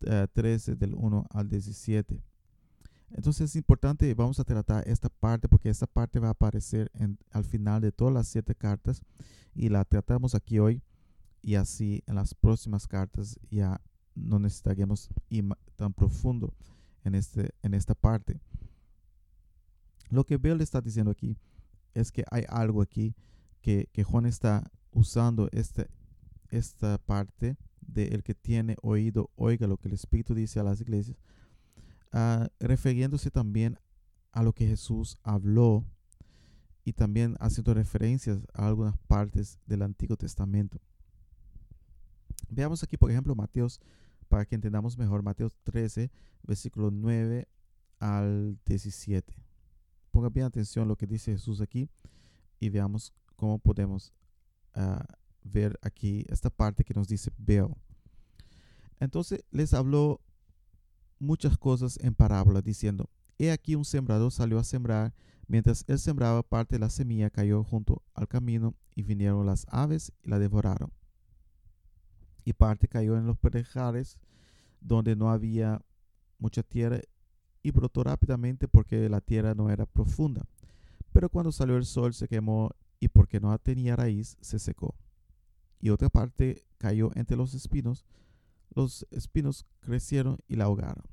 13 0.00 0.72
eh, 0.72 0.74
del 0.76 0.94
1 0.94 1.26
al 1.30 1.48
17. 1.48 2.22
Entonces 3.10 3.50
es 3.50 3.56
importante, 3.56 4.12
vamos 4.14 4.40
a 4.40 4.44
tratar 4.44 4.86
esta 4.88 5.08
parte 5.08 5.48
porque 5.48 5.68
esta 5.68 5.86
parte 5.86 6.18
va 6.18 6.28
a 6.28 6.32
aparecer 6.32 6.90
al 7.30 7.44
final 7.44 7.80
de 7.80 7.92
todas 7.92 8.12
las 8.12 8.26
siete 8.26 8.54
cartas 8.54 9.00
y 9.54 9.68
la 9.68 9.84
tratamos 9.84 10.34
aquí 10.34 10.58
hoy 10.58 10.82
y 11.40 11.54
así 11.54 12.02
en 12.06 12.16
las 12.16 12.34
próximas 12.34 12.88
cartas 12.88 13.38
ya 13.48 13.80
no 14.16 14.40
necesitaríamos 14.40 15.08
ir 15.28 15.46
tan 15.76 15.92
profundo 15.92 16.52
en, 17.06 17.14
este, 17.14 17.54
en 17.62 17.72
esta 17.72 17.94
parte. 17.94 18.40
Lo 20.10 20.24
que 20.24 20.36
Bill 20.36 20.60
está 20.60 20.80
diciendo 20.80 21.12
aquí 21.12 21.38
es 21.94 22.10
que 22.10 22.24
hay 22.30 22.44
algo 22.48 22.82
aquí 22.82 23.14
que, 23.62 23.88
Juan 24.04 24.26
está 24.26 24.70
usando 24.92 25.48
este, 25.52 25.88
esta 26.50 26.98
parte 26.98 27.56
de 27.80 28.08
el 28.08 28.22
que 28.22 28.34
tiene 28.34 28.76
oído, 28.82 29.30
oiga 29.36 29.66
lo 29.66 29.76
que 29.76 29.88
el 29.88 29.94
Espíritu 29.94 30.34
dice 30.34 30.60
a 30.60 30.64
las 30.64 30.80
iglesias, 30.80 31.16
uh, 32.12 32.46
refiriéndose 32.60 33.30
también 33.30 33.78
a 34.32 34.42
lo 34.42 34.52
que 34.52 34.66
Jesús 34.66 35.16
habló 35.22 35.84
y 36.84 36.92
también 36.92 37.36
haciendo 37.40 37.74
referencias 37.74 38.46
a 38.52 38.66
algunas 38.66 38.96
partes 39.08 39.58
del 39.66 39.82
Antiguo 39.82 40.16
Testamento. 40.16 40.80
Veamos 42.48 42.82
aquí, 42.82 42.96
por 42.96 43.10
ejemplo, 43.10 43.34
Mateos, 43.34 43.80
para 44.28 44.44
que 44.44 44.54
entendamos 44.54 44.96
mejor, 44.98 45.22
Mateos 45.22 45.56
13, 45.64 46.10
versículo 46.42 46.90
9 46.90 47.48
al 47.98 48.58
17. 48.64 49.34
Ponga 50.10 50.28
bien 50.28 50.46
atención 50.46 50.88
lo 50.88 50.96
que 50.96 51.06
dice 51.06 51.32
Jesús 51.32 51.60
aquí 51.60 51.88
y 52.58 52.68
veamos 52.70 53.12
cómo 53.36 53.58
podemos 53.58 54.12
uh, 54.76 55.02
ver 55.44 55.78
aquí 55.82 56.24
esta 56.28 56.50
parte 56.50 56.84
que 56.84 56.94
nos 56.94 57.08
dice 57.08 57.30
veo. 57.38 57.76
Entonces 58.98 59.44
les 59.50 59.74
habló 59.74 60.20
muchas 61.18 61.56
cosas 61.58 61.98
en 62.02 62.14
parábola, 62.14 62.62
diciendo, 62.62 63.10
He 63.38 63.50
aquí 63.50 63.74
un 63.74 63.84
sembrador 63.84 64.32
salió 64.32 64.58
a 64.58 64.64
sembrar, 64.64 65.14
mientras 65.46 65.84
él 65.88 65.98
sembraba 65.98 66.42
parte 66.42 66.76
de 66.76 66.80
la 66.80 66.90
semilla 66.90 67.30
cayó 67.30 67.62
junto 67.62 68.02
al 68.14 68.28
camino 68.28 68.74
y 68.94 69.02
vinieron 69.02 69.44
las 69.44 69.66
aves 69.68 70.12
y 70.22 70.30
la 70.30 70.38
devoraron. 70.38 70.92
Y 72.46 72.54
parte 72.54 72.88
cayó 72.88 73.18
en 73.18 73.26
los 73.26 73.36
perejares, 73.36 74.16
donde 74.80 75.16
no 75.16 75.30
había 75.30 75.82
mucha 76.38 76.62
tierra 76.62 77.00
y 77.60 77.72
brotó 77.72 78.04
rápidamente 78.04 78.68
porque 78.68 79.08
la 79.08 79.20
tierra 79.20 79.54
no 79.56 79.68
era 79.68 79.84
profunda. 79.84 80.46
Pero 81.12 81.28
cuando 81.28 81.50
salió 81.50 81.76
el 81.76 81.84
sol 81.84 82.14
se 82.14 82.28
quemó 82.28 82.70
y 83.00 83.08
porque 83.08 83.40
no 83.40 83.58
tenía 83.58 83.96
raíz 83.96 84.36
se 84.40 84.60
secó. 84.60 84.94
Y 85.80 85.90
otra 85.90 86.08
parte 86.08 86.62
cayó 86.78 87.10
entre 87.16 87.36
los 87.36 87.52
espinos, 87.52 88.06
los 88.72 89.04
espinos 89.10 89.66
crecieron 89.80 90.38
y 90.46 90.54
la 90.54 90.66
ahogaron. 90.66 91.04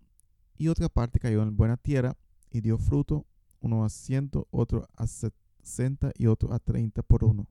Y 0.56 0.68
otra 0.68 0.88
parte 0.88 1.20
cayó 1.20 1.42
en 1.42 1.58
buena 1.58 1.78
tierra 1.78 2.16
y 2.52 2.62
dio 2.62 2.78
fruto, 2.78 3.26
uno 3.60 3.84
a 3.84 3.90
ciento, 3.90 4.48
otro 4.52 4.88
a 4.96 5.08
sesenta 5.08 6.12
y 6.16 6.28
otro 6.28 6.54
a 6.54 6.60
treinta 6.60 7.02
por 7.02 7.24
uno. 7.24 7.48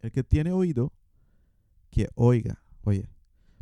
El 0.00 0.10
que 0.10 0.24
tiene 0.24 0.50
oído, 0.50 0.92
que 1.90 2.08
oiga. 2.16 2.63
Oye, 2.84 3.08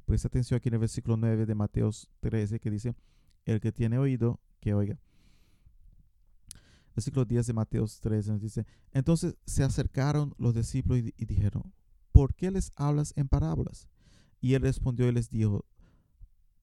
presta 0.04 0.28
atención 0.28 0.58
aquí 0.58 0.68
en 0.68 0.74
el 0.74 0.80
versículo 0.80 1.16
9 1.16 1.46
de 1.46 1.54
Mateos 1.54 2.10
13 2.20 2.58
que 2.58 2.70
dice, 2.70 2.96
el 3.44 3.60
que 3.60 3.70
tiene 3.70 3.98
oído, 3.98 4.40
que 4.60 4.74
oiga. 4.74 4.98
Versículo 6.94 7.24
10 7.24 7.46
de 7.46 7.52
Mateos 7.52 8.00
13 8.00 8.32
nos 8.32 8.40
dice, 8.40 8.66
entonces 8.90 9.36
se 9.46 9.62
acercaron 9.62 10.34
los 10.38 10.54
discípulos 10.54 11.04
y, 11.16 11.24
dijeron, 11.24 11.72
¿por 12.10 12.34
qué 12.34 12.50
les 12.50 12.72
hablas 12.76 13.12
en 13.16 13.28
parábolas? 13.28 13.88
Y 14.40 14.54
él 14.54 14.62
respondió 14.62 15.08
y 15.08 15.12
les 15.12 15.30
dijo, 15.30 15.64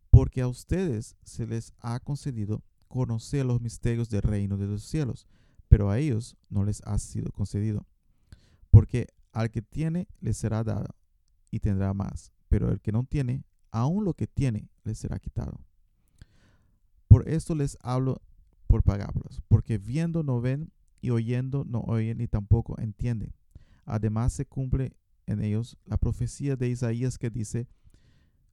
porque 0.10 0.42
a 0.42 0.48
ustedes 0.48 1.16
se 1.24 1.48
les 1.48 1.74
ha 1.80 2.00
concedido 2.02 2.62
conocer 2.90 3.46
los 3.46 3.62
misterios 3.62 4.10
del 4.10 4.22
reino 4.22 4.58
de 4.58 4.68
los 4.68 4.84
cielos, 4.84 5.28
pero 5.70 5.90
a 5.90 5.98
ellos 5.98 6.36
no 6.50 6.66
les 6.66 6.82
ha 6.82 6.98
sido 6.98 7.32
concedido. 7.32 7.88
Porque 8.70 9.08
al 9.32 9.50
que 9.50 9.62
tiene 9.62 10.08
le 10.20 10.34
será 10.34 10.64
dado 10.64 10.94
y 11.52 11.60
tendrá 11.60 11.94
más, 11.94 12.32
pero 12.50 12.72
el 12.72 12.82
que 12.82 12.92
no 12.92 13.04
tiene, 13.06 13.46
aún 13.72 14.04
lo 14.04 14.14
que 14.14 14.28
tiene 14.28 14.68
le 14.84 14.96
será 14.96 15.20
quitado. 15.20 15.62
Por 17.08 17.28
esto 17.30 17.56
les 17.56 17.78
hablo 17.82 18.22
por 18.68 18.84
parábolas, 18.84 19.42
porque 19.48 19.78
viendo 19.78 20.24
no 20.24 20.42
ven 20.42 20.72
y 21.02 21.12
oyendo 21.12 21.64
no 21.66 21.80
oyen 21.82 22.22
y 22.22 22.28
tampoco 22.28 22.80
entienden. 22.80 23.34
Además 23.86 24.34
se 24.34 24.46
cumple 24.46 24.94
en 25.26 25.42
ellos 25.42 25.78
la 25.86 25.98
profecía 25.98 26.56
de 26.56 26.70
Isaías 26.70 27.18
que 27.18 27.30
dice, 27.30 27.68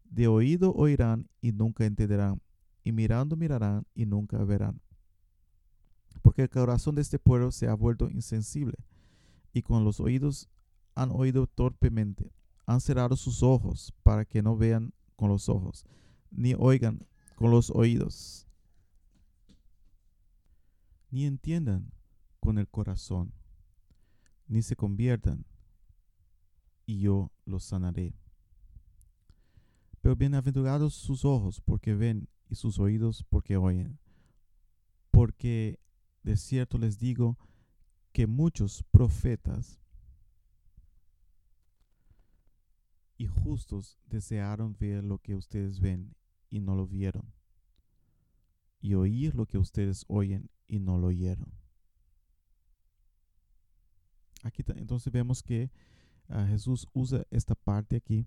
de 0.04 0.28
oído 0.28 0.72
oirán 0.74 1.28
y 1.40 1.52
nunca 1.52 1.84
entenderán, 1.84 2.40
y 2.84 2.92
mirando 2.92 3.36
mirarán 3.36 3.86
y 3.94 4.06
nunca 4.06 4.42
verán. 4.44 4.80
Porque 6.22 6.42
el 6.42 6.50
corazón 6.50 6.94
de 6.94 7.02
este 7.02 7.18
pueblo 7.18 7.50
se 7.50 7.66
ha 7.66 7.74
vuelto 7.74 8.08
insensible, 8.08 8.76
y 9.52 9.62
con 9.62 9.84
los 9.84 10.00
oídos 10.00 10.48
han 10.94 11.10
oído 11.10 11.46
torpemente, 11.46 12.30
han 12.66 12.80
cerrado 12.80 13.16
sus 13.16 13.42
ojos 13.42 13.94
para 14.02 14.24
que 14.24 14.42
no 14.42 14.56
vean 14.56 14.92
con 15.14 15.28
los 15.30 15.48
ojos, 15.48 15.86
ni 16.30 16.54
oigan 16.58 17.06
con 17.36 17.50
los 17.50 17.70
oídos, 17.70 18.46
ni 21.10 21.24
entiendan 21.24 21.92
con 22.40 22.58
el 22.58 22.68
corazón, 22.68 23.32
ni 24.48 24.62
se 24.62 24.76
conviertan, 24.76 25.46
y 26.86 27.00
yo 27.00 27.32
los 27.44 27.64
sanaré. 27.64 28.14
Pero 30.00 30.14
bienaventurados 30.14 30.94
sus 30.94 31.24
ojos 31.24 31.60
porque 31.60 31.94
ven 31.94 32.28
y 32.48 32.54
sus 32.54 32.78
oídos 32.78 33.24
porque 33.28 33.56
oyen. 33.56 33.98
Porque 35.10 35.80
de 36.22 36.36
cierto 36.36 36.78
les 36.78 36.98
digo 36.98 37.38
que 38.12 38.26
muchos 38.26 38.84
profetas 38.90 39.80
y 43.16 43.26
justos 43.26 43.98
desearon 44.06 44.76
ver 44.78 45.04
lo 45.04 45.18
que 45.18 45.34
ustedes 45.34 45.80
ven 45.80 46.14
y 46.50 46.60
no 46.60 46.76
lo 46.76 46.86
vieron, 46.86 47.32
y 48.80 48.94
oír 48.94 49.34
lo 49.34 49.46
que 49.46 49.58
ustedes 49.58 50.04
oyen 50.08 50.50
y 50.68 50.78
no 50.78 50.98
lo 50.98 51.08
oyeron. 51.08 51.52
Aquí 54.42 54.62
entonces 54.76 55.12
vemos 55.12 55.42
que 55.42 55.72
ah, 56.28 56.46
Jesús 56.46 56.86
usa 56.92 57.26
esta 57.30 57.54
parte 57.54 57.96
aquí 57.96 58.26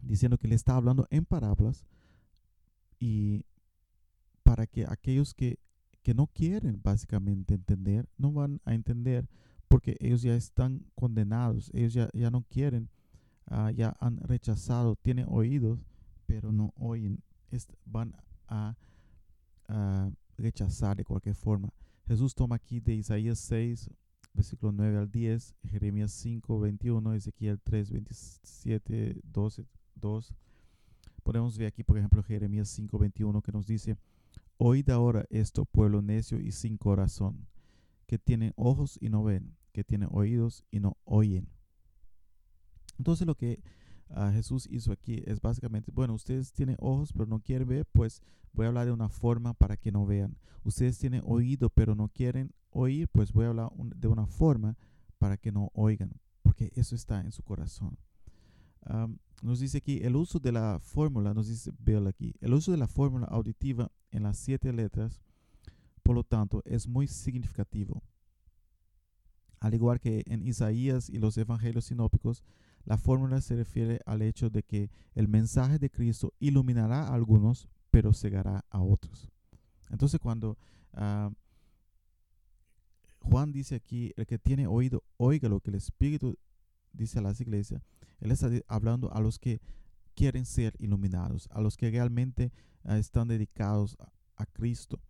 diciendo 0.00 0.38
que 0.38 0.48
le 0.48 0.54
está 0.54 0.76
hablando 0.76 1.06
en 1.10 1.24
parábolas 1.24 1.84
y 2.98 3.44
para 4.42 4.66
que 4.66 4.86
aquellos 4.88 5.34
que, 5.34 5.58
que 6.02 6.14
no 6.14 6.26
quieren 6.26 6.80
básicamente 6.82 7.54
entender, 7.54 8.08
no 8.16 8.32
van 8.32 8.60
a 8.64 8.74
entender 8.74 9.28
porque 9.68 9.96
ellos 10.00 10.22
ya 10.22 10.34
están 10.34 10.86
condenados, 10.94 11.70
ellos 11.74 11.92
ya, 11.92 12.08
ya 12.14 12.30
no 12.30 12.42
quieren, 12.44 12.88
uh, 13.50 13.70
ya 13.70 13.96
han 14.00 14.18
rechazado, 14.18 14.96
tienen 14.96 15.26
oídos, 15.28 15.80
pero 16.26 16.52
no 16.52 16.72
oyen, 16.76 17.22
van 17.84 18.14
a, 18.48 18.76
rechazar 20.36 20.96
de 20.96 21.04
cualquier 21.04 21.34
forma. 21.34 21.68
Jesús 22.06 22.34
toma 22.34 22.56
aquí 22.56 22.80
de 22.80 22.94
Isaías 22.94 23.38
6, 23.40 23.90
versículo 24.32 24.72
9 24.72 24.96
al 24.96 25.10
10, 25.10 25.54
Jeremías 25.68 26.12
5, 26.12 26.60
21, 26.60 27.14
Ezequiel 27.14 27.60
3, 27.60 27.90
27, 27.90 29.20
12, 29.24 29.66
2. 29.96 30.34
Podemos 31.22 31.58
ver 31.58 31.68
aquí, 31.68 31.82
por 31.82 31.98
ejemplo, 31.98 32.22
Jeremías 32.22 32.68
5:21 32.78 33.42
que 33.42 33.52
nos 33.52 33.66
dice, 33.66 33.98
Oíd 34.56 34.88
ahora 34.90 35.26
esto, 35.30 35.64
pueblo 35.66 36.00
necio 36.02 36.40
y 36.40 36.52
sin 36.52 36.78
corazón, 36.78 37.46
que 38.06 38.18
tienen 38.18 38.52
ojos 38.56 38.98
y 39.00 39.08
no 39.08 39.22
ven, 39.22 39.54
que 39.72 39.84
tienen 39.84 40.08
oídos 40.10 40.64
y 40.70 40.80
no 40.80 40.96
oyen. 41.04 41.48
Entonces 42.98 43.26
lo 43.26 43.34
que 43.34 43.62
ah, 44.10 44.30
Jesús 44.32 44.68
hizo 44.70 44.92
aquí 44.92 45.22
es 45.26 45.40
básicamente, 45.40 45.90
bueno, 45.92 46.14
ustedes 46.14 46.52
tienen 46.52 46.76
ojos 46.80 47.12
pero 47.12 47.26
no 47.26 47.40
quieren 47.40 47.68
ver, 47.68 47.86
pues 47.86 48.22
voy 48.52 48.66
a 48.66 48.68
hablar 48.68 48.86
de 48.86 48.92
una 48.92 49.08
forma 49.08 49.54
para 49.54 49.76
que 49.76 49.92
no 49.92 50.04
vean. 50.06 50.36
Ustedes 50.64 50.98
tienen 50.98 51.22
oído 51.24 51.70
pero 51.70 51.94
no 51.94 52.08
quieren 52.08 52.52
oír, 52.70 53.08
pues 53.08 53.32
voy 53.32 53.46
a 53.46 53.48
hablar 53.48 53.70
de 53.76 54.08
una 54.08 54.26
forma 54.26 54.76
para 55.18 55.36
que 55.36 55.50
no 55.52 55.70
oigan, 55.74 56.12
porque 56.42 56.70
eso 56.74 56.94
está 56.94 57.20
en 57.20 57.32
su 57.32 57.42
corazón 57.42 57.96
nos 59.42 59.60
dice 59.60 59.78
aquí 59.78 60.00
el 60.02 60.16
uso 60.16 60.38
de 60.38 60.52
la 60.52 60.80
fórmula, 60.80 61.34
nos 61.34 61.48
dice 61.48 61.72
Bill 61.78 62.06
aquí, 62.06 62.34
el 62.40 62.54
uso 62.54 62.72
de 62.72 62.78
la 62.78 62.88
fórmula 62.88 63.26
auditiva 63.26 63.90
en 64.10 64.22
las 64.22 64.38
siete 64.38 64.72
letras, 64.72 65.22
por 66.02 66.14
lo 66.14 66.24
tanto, 66.24 66.62
es 66.64 66.88
muy 66.88 67.06
significativo. 67.06 68.02
Al 69.60 69.74
igual 69.74 70.00
que 70.00 70.24
en 70.26 70.46
Isaías 70.46 71.10
y 71.10 71.18
los 71.18 71.36
evangelios 71.36 71.86
sinópicos, 71.86 72.44
la 72.84 72.98
fórmula 72.98 73.40
se 73.40 73.56
refiere 73.56 74.00
al 74.06 74.22
hecho 74.22 74.50
de 74.50 74.62
que 74.62 74.90
el 75.14 75.28
mensaje 75.28 75.78
de 75.78 75.90
Cristo 75.90 76.32
iluminará 76.38 77.08
a 77.08 77.14
algunos, 77.14 77.68
pero 77.90 78.12
cegará 78.12 78.64
a 78.70 78.80
otros. 78.80 79.30
Entonces, 79.90 80.20
cuando 80.20 80.56
Juan 83.20 83.52
dice 83.52 83.74
aquí, 83.74 84.12
el 84.16 84.26
que 84.26 84.38
tiene 84.38 84.66
oído, 84.66 85.04
oiga 85.16 85.48
lo 85.48 85.60
que 85.60 85.70
el 85.70 85.76
Espíritu 85.76 86.38
dice 86.92 87.18
a 87.18 87.22
las 87.22 87.40
iglesias, 87.40 87.82
él 88.20 88.32
está 88.32 88.50
hablando 88.66 89.12
a 89.12 89.20
los 89.20 89.38
que 89.38 89.60
quieren 90.14 90.46
ser 90.46 90.74
iluminados, 90.78 91.48
a 91.52 91.60
los 91.60 91.76
que 91.76 91.90
realmente 91.90 92.52
ah, 92.84 92.98
están 92.98 93.28
dedicados 93.28 93.96
a, 94.36 94.46
Cristo. 94.46 95.00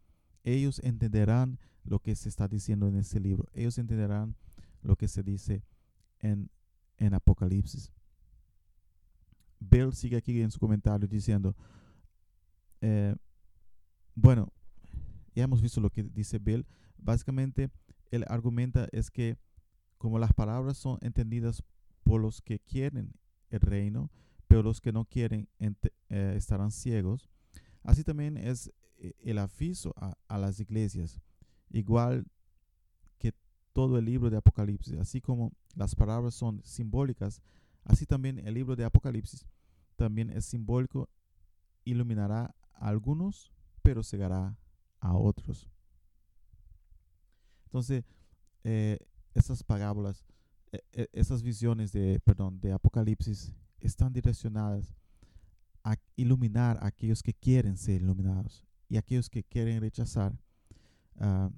Ellos 0.43 0.81
entenderán 0.83 1.59
lo 1.85 1.99
que 2.01 2.15
se 2.15 2.29
está 2.29 2.49
diciendo 2.49 2.89
en 2.89 2.97
este 2.97 3.21
libro. 3.21 3.47
Ellos 3.53 3.77
entenderán 3.79 4.37
lo 4.83 4.97
que 4.97 5.07
se 5.07 5.23
dice 5.23 5.63
en, 6.21 6.51
en 6.99 7.15
Apocalipsis. 7.15 7.93
Bill 9.61 9.93
sigue 9.93 10.17
aquí 10.17 10.41
en 10.41 10.51
su 10.51 10.59
comentario 10.59 11.09
diciendo, 11.09 11.57
eh, 12.81 13.15
bueno, 14.15 14.53
ya 15.35 15.45
hemos 15.45 15.63
visto 15.63 15.81
lo 15.81 15.91
que 15.91 16.03
dice 16.03 16.39
Bill. 16.39 16.67
Básicamente, 16.97 17.71
el 18.11 18.25
argumenta 18.29 18.89
es 18.93 19.11
que 19.11 19.37
como 19.99 20.19
las 20.19 20.33
palabras 20.33 20.79
son 20.79 20.99
entendidas 21.01 21.63
por 22.05 22.21
los 22.21 22.41
que 22.41 22.61
quieren 22.61 23.13
el 23.51 23.61
reino, 23.61 24.11
pero 24.47 24.63
los 24.63 24.81
que 24.81 24.93
no 24.93 25.05
quieren 25.05 25.49
eh, 25.61 26.35
estarán 26.37 26.71
ciegos. 26.71 27.29
Así 27.83 28.05
también 28.05 28.37
es 28.37 28.73
eh, 28.99 29.13
el 29.21 29.39
aviso 29.39 29.95
a, 29.97 30.39
las 30.39 30.61
iglesias, 30.61 31.21
igual 31.71 32.27
todo 33.73 33.99
el 33.99 34.05
libro 34.05 34.31
de 34.31 34.37
Apocalipsis, 34.37 34.99
así 34.99 35.21
como 35.21 35.53
las 35.75 35.95
palabras 35.95 36.35
son 36.35 36.63
simbólicas, 36.65 37.43
así 37.85 38.07
también 38.07 38.39
el 38.39 38.55
libro 38.55 38.77
de 38.77 38.85
Apocalipsis 38.85 39.47
también 39.97 40.31
es 40.31 40.45
simbólico, 40.45 41.09
iluminará 41.85 42.55
a 42.75 42.89
algunos, 42.89 43.53
pero 43.83 44.03
cegará 44.03 44.57
a 45.01 45.15
otros. 45.15 45.69
Entonces, 47.67 48.05
eh, 48.65 48.99
estas 49.35 49.63
parábolas 49.63 50.25
e, 50.73 50.83
e, 50.93 51.09
esas 51.13 51.43
visiones 51.43 51.93
de, 51.93 52.21
perdón, 52.21 52.61
de 52.61 52.73
Apocalipsis 52.73 53.55
están 53.81 54.13
direccionadas 54.13 54.95
a 55.85 55.97
iluminar 56.17 56.79
a 56.79 56.87
aquellos 56.87 57.23
que 57.23 57.33
quieren 57.33 57.77
ser 57.77 58.03
iluminados 58.03 58.65
y 58.89 58.97
aquellos 58.97 59.31
que 59.31 59.45
quieren 59.45 59.81
rechazar 59.81 60.39
ah, 61.21 61.51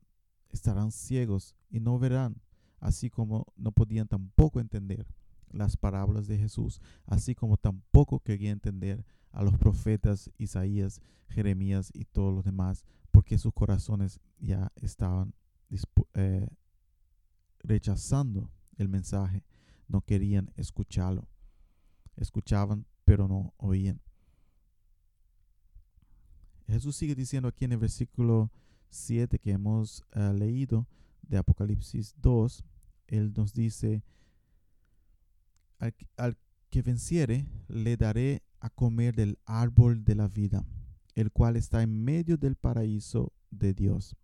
estarán 0.51 0.93
ciegos 0.93 1.55
y 1.71 1.81
no 1.81 1.99
verán, 1.99 2.41
así 2.81 3.11
como 3.11 3.47
no 3.57 3.73
podían 3.73 4.09
tampoco 4.09 4.61
entender 4.61 5.07
las 5.51 5.77
parábolas 5.77 6.27
de 6.27 6.39
Jesús, 6.39 6.81
así 7.07 7.35
como 7.35 7.57
tampoco 7.57 8.21
querían 8.21 8.55
entender 8.55 9.05
a 9.33 9.43
los 9.43 9.57
profetas 9.59 10.31
Isaías, 10.39 11.01
Jeremías 11.29 11.91
y 11.95 12.05
todos 12.05 12.35
los 12.35 12.45
demás, 12.45 12.85
porque 13.11 13.39
sus 13.39 13.53
corazones 13.53 14.21
ya 14.39 14.73
estaban 14.77 15.35
eh, 16.15 16.49
rechazando 17.63 18.51
el 18.77 18.89
mensaje, 18.89 19.45
no 19.89 20.01
querían 20.01 20.53
escucharlo. 20.57 21.29
Escuchaban, 22.17 22.87
pero 23.05 23.29
no 23.29 23.55
oían. 23.57 24.01
Jesús 26.67 26.97
sigue 26.97 27.15
diciendo 27.15 27.49
aquí 27.49 27.65
en 27.65 27.73
el 27.73 27.79
versículo 27.79 28.51
7 28.91 29.39
que 29.39 29.53
hemos 29.53 30.05
eh, 30.13 30.33
leído 30.33 30.87
de 31.23 31.39
Apocalipsis 31.39 32.15
2, 32.21 32.65
Él 33.09 33.33
nos 33.37 33.53
dice, 33.53 34.03
al, 35.79 35.95
al 36.17 36.37
que 36.71 36.83
venciere, 36.83 37.47
le 37.69 37.97
daré 37.97 38.43
a 38.61 38.71
comer 38.71 39.15
del 39.15 39.39
árbol 39.45 40.05
de 40.05 40.15
la 40.15 40.29
vida, 40.29 40.65
el 41.15 41.33
cual 41.33 41.57
está 41.57 41.83
en 41.83 42.05
medio 42.05 42.37
del 42.37 42.57
paraíso 42.57 43.33
de 43.51 43.75
Dios. 43.75 44.17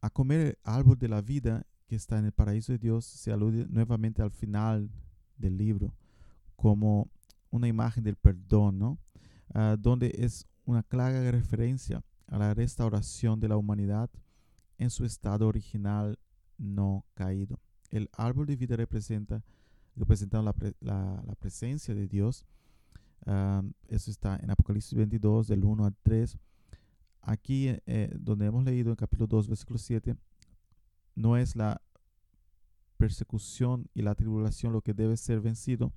A 0.00 0.10
comer 0.10 0.40
el 0.40 0.58
árbol 0.62 0.98
de 0.98 1.08
la 1.08 1.20
vida 1.20 1.66
que 1.86 1.96
está 1.96 2.18
en 2.18 2.26
el 2.26 2.32
paraíso 2.32 2.72
de 2.72 2.78
Dios 2.78 3.04
se 3.04 3.32
alude 3.32 3.66
nuevamente 3.68 4.22
al 4.22 4.30
final 4.30 4.90
del 5.36 5.58
libro 5.58 5.92
como 6.54 7.10
una 7.50 7.68
imagen 7.68 8.04
del 8.04 8.16
perdón, 8.16 8.78
¿no? 8.78 8.98
Ah, 9.52 9.76
donde 9.78 10.14
es 10.18 10.46
una 10.64 10.82
clara 10.82 11.30
referencia 11.30 12.04
a 12.28 12.38
la 12.38 12.54
restauración 12.54 13.40
de 13.40 13.48
la 13.48 13.56
humanidad 13.56 14.08
en 14.80 14.88
su 14.88 15.04
estado 15.04 15.46
original 15.46 16.18
no 16.56 17.04
caído. 17.14 17.60
El 17.90 18.08
árbol 18.16 18.46
de 18.46 18.56
vida 18.56 18.76
representa, 18.76 19.44
representa 19.94 20.42
la, 20.42 21.36
presencia 21.38 21.94
de 21.94 22.08
Dios. 22.08 22.46
Ah, 23.26 23.62
eso 23.88 24.10
está 24.10 24.36
en 24.42 24.50
Apocalipsis 24.50 24.94
22, 24.94 25.48
del 25.48 25.64
1 25.64 25.84
al 25.84 25.94
3. 26.02 26.38
Aquí, 27.20 27.68
eh, 27.68 28.16
donde 28.18 28.46
hemos 28.46 28.64
leído 28.64 28.88
en 28.88 28.96
capítulo 28.96 29.26
2, 29.26 29.48
versículo 29.48 29.78
7, 29.78 30.16
no 31.14 31.36
es 31.36 31.56
la 31.56 31.82
persecución 32.96 33.86
y 33.92 34.00
la 34.00 34.14
tribulación 34.14 34.72
lo 34.72 34.80
que 34.80 34.94
debe 34.94 35.18
ser 35.18 35.42
vencido, 35.42 35.92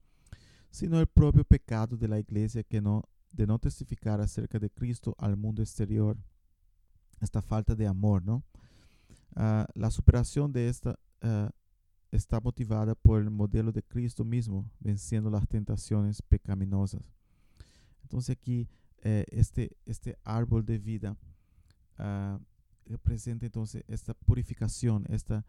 sino 0.71 0.99
el 0.99 1.07
propio 1.07 1.45
pecado 1.45 1.95
de 1.95 2.09
la 2.09 2.19
iglesia 2.19 2.63
que 2.63 2.81
no, 2.81 3.03
de 3.31 3.47
no 3.47 3.59
testificar 3.59 4.19
acerca 4.19 4.59
de 4.59 4.69
Cristo 4.69 5.15
al 5.17 5.37
mundo 5.37 5.61
exterior. 5.61 6.17
Esta 7.21 7.41
falta 7.41 7.75
de 7.75 7.87
amor, 7.87 8.25
¿no? 8.25 8.43
Ah, 9.35 9.67
la 9.73 9.89
superación 9.91 10.51
de 10.51 10.69
esta, 10.69 10.99
ah, 11.21 11.49
está 12.11 12.39
motivada 12.39 12.95
por 12.95 13.21
el 13.21 13.29
modelo 13.29 13.71
de 13.71 13.81
Cristo 13.81 14.23
mismo, 14.23 14.69
venciendo 14.79 15.29
las 15.29 15.47
tentaciones 15.47 16.21
pecaminosas. 16.21 17.11
Entonces 18.03 18.37
aquí 18.37 18.67
eh, 19.01 19.25
este, 19.31 19.75
este 19.85 20.17
árbol 20.23 20.63
de 20.65 20.77
vida 20.77 21.17
uh, 21.99 22.39
representa 22.85 23.45
entonces 23.45 23.83
esta 23.87 24.13
purificación, 24.13 25.05
esta, 25.09 25.43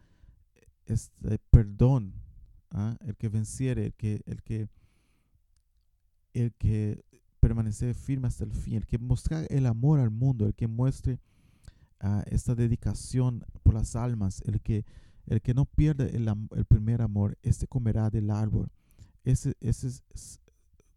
este 0.86 1.38
perdón, 1.50 2.14
¿ah? 2.70 2.96
el 3.00 3.14
que 3.16 3.28
venciere, 3.28 3.86
el 3.86 3.94
que, 3.94 4.22
el 4.24 4.42
que, 4.42 4.68
el 6.32 6.52
que 6.54 7.04
permanece 7.38 7.92
firme 7.92 8.28
hasta 8.28 8.44
el 8.44 8.52
fin, 8.52 8.76
el 8.76 8.86
que 8.86 8.98
mostrar 8.98 9.46
el 9.50 9.66
amor 9.66 10.00
al 10.00 10.10
mundo, 10.10 10.46
el 10.46 10.54
que 10.54 10.66
muestre 10.66 11.20
uh, 12.02 12.22
esta 12.26 12.54
dedicación 12.54 13.44
por 13.62 13.74
las 13.74 13.96
almas, 13.96 14.42
el 14.46 14.60
que 14.60 14.84
el 15.26 15.40
que 15.40 15.54
no 15.54 15.64
pierde 15.64 16.14
el, 16.16 16.28
el 16.54 16.64
primer 16.66 17.02
amor, 17.02 17.38
este 17.42 17.66
comerá 17.66 18.10
del 18.10 18.30
árbol. 18.30 18.70
Ese, 19.24 19.54
ese 19.60 19.88
es, 19.88 20.40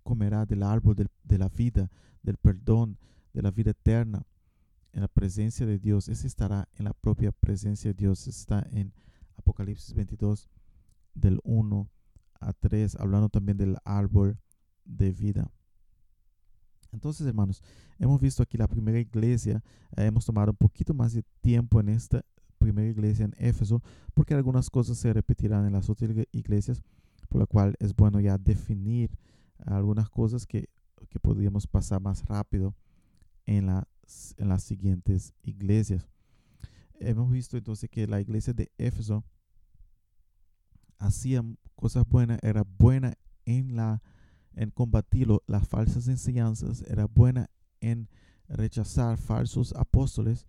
comerá 0.04 0.46
del 0.46 0.64
árbol 0.64 0.96
de 1.24 1.38
la 1.38 1.50
vida, 1.50 1.90
del 2.24 2.38
perdón, 2.38 2.98
de 3.34 3.42
la 3.42 3.52
vida 3.52 3.72
eterna, 3.72 4.26
en 4.92 5.02
la 5.02 5.08
presencia 5.08 5.66
de 5.66 5.80
Dios. 5.80 6.10
Ese 6.10 6.28
estará 6.28 6.68
en 6.78 6.86
la 6.86 6.94
propia 6.94 7.32
presencia 7.32 7.92
de 7.92 7.94
Dios. 7.94 8.28
Está 8.28 8.68
en 8.72 8.94
Apocalipsis 9.38 9.94
22, 9.94 10.50
del 11.14 11.40
1 11.44 11.90
a 12.40 12.54
3, 12.54 12.96
hablando 12.96 13.30
también 13.30 13.58
del 13.58 13.78
árbol 13.86 14.40
de 14.84 15.12
vida. 15.12 15.52
Entonces, 16.92 17.26
hermanos, 17.28 17.62
hemos 18.00 18.20
visto 18.20 18.44
aquí 18.44 18.58
la 18.58 18.68
primera 18.68 19.00
iglesia. 19.00 19.64
hemos 19.96 20.26
tomado 20.26 20.52
un 20.52 20.58
poquito 20.58 20.94
más 20.94 21.14
de 21.14 21.24
tiempo 21.42 21.80
en 21.80 21.90
esta 21.90 22.24
primera 22.58 22.90
iglesia 22.90 23.26
en 23.26 23.36
Éfeso, 23.38 23.82
porque 24.14 24.34
algunas 24.34 24.70
cosas 24.70 24.98
se 24.98 25.14
repetirán 25.14 25.66
en 25.66 25.74
las 25.74 25.90
otras 25.90 26.12
iglesias, 26.32 26.82
por 27.30 27.40
lo 27.40 27.48
cual 27.48 27.76
es 27.80 27.96
bueno 27.96 28.20
ya 28.20 28.38
definir 28.38 29.12
algunas 29.66 30.10
cosas 30.10 30.46
que, 30.46 30.70
que 31.10 31.20
podríamos 31.20 31.68
pasar 31.68 32.02
más 32.02 32.26
rápido 32.26 32.76
en, 33.46 33.68
la, 33.68 33.88
en 34.38 34.50
las 34.50 34.64
siguientes 34.64 35.34
iglesias. 35.44 36.08
Hemos 37.00 37.32
visto 37.32 37.58
entonces 37.58 37.90
que 37.90 38.08
la 38.08 38.22
iglesia 38.22 38.54
de 38.54 38.72
Éfeso 38.78 39.24
hacía 40.98 41.44
cosas 41.76 42.08
buenas, 42.08 42.40
era 42.42 42.64
buena 42.64 43.14
en 43.46 43.76
la 43.76 44.02
en 44.58 44.72
combatir 44.72 45.28
las 45.46 45.68
falsas 45.68 46.08
enseñanzas, 46.08 46.82
era 46.88 47.06
buena 47.06 47.50
en 47.80 48.10
rechazar 48.48 49.18
falsos 49.18 49.74
apóstoles, 49.76 50.48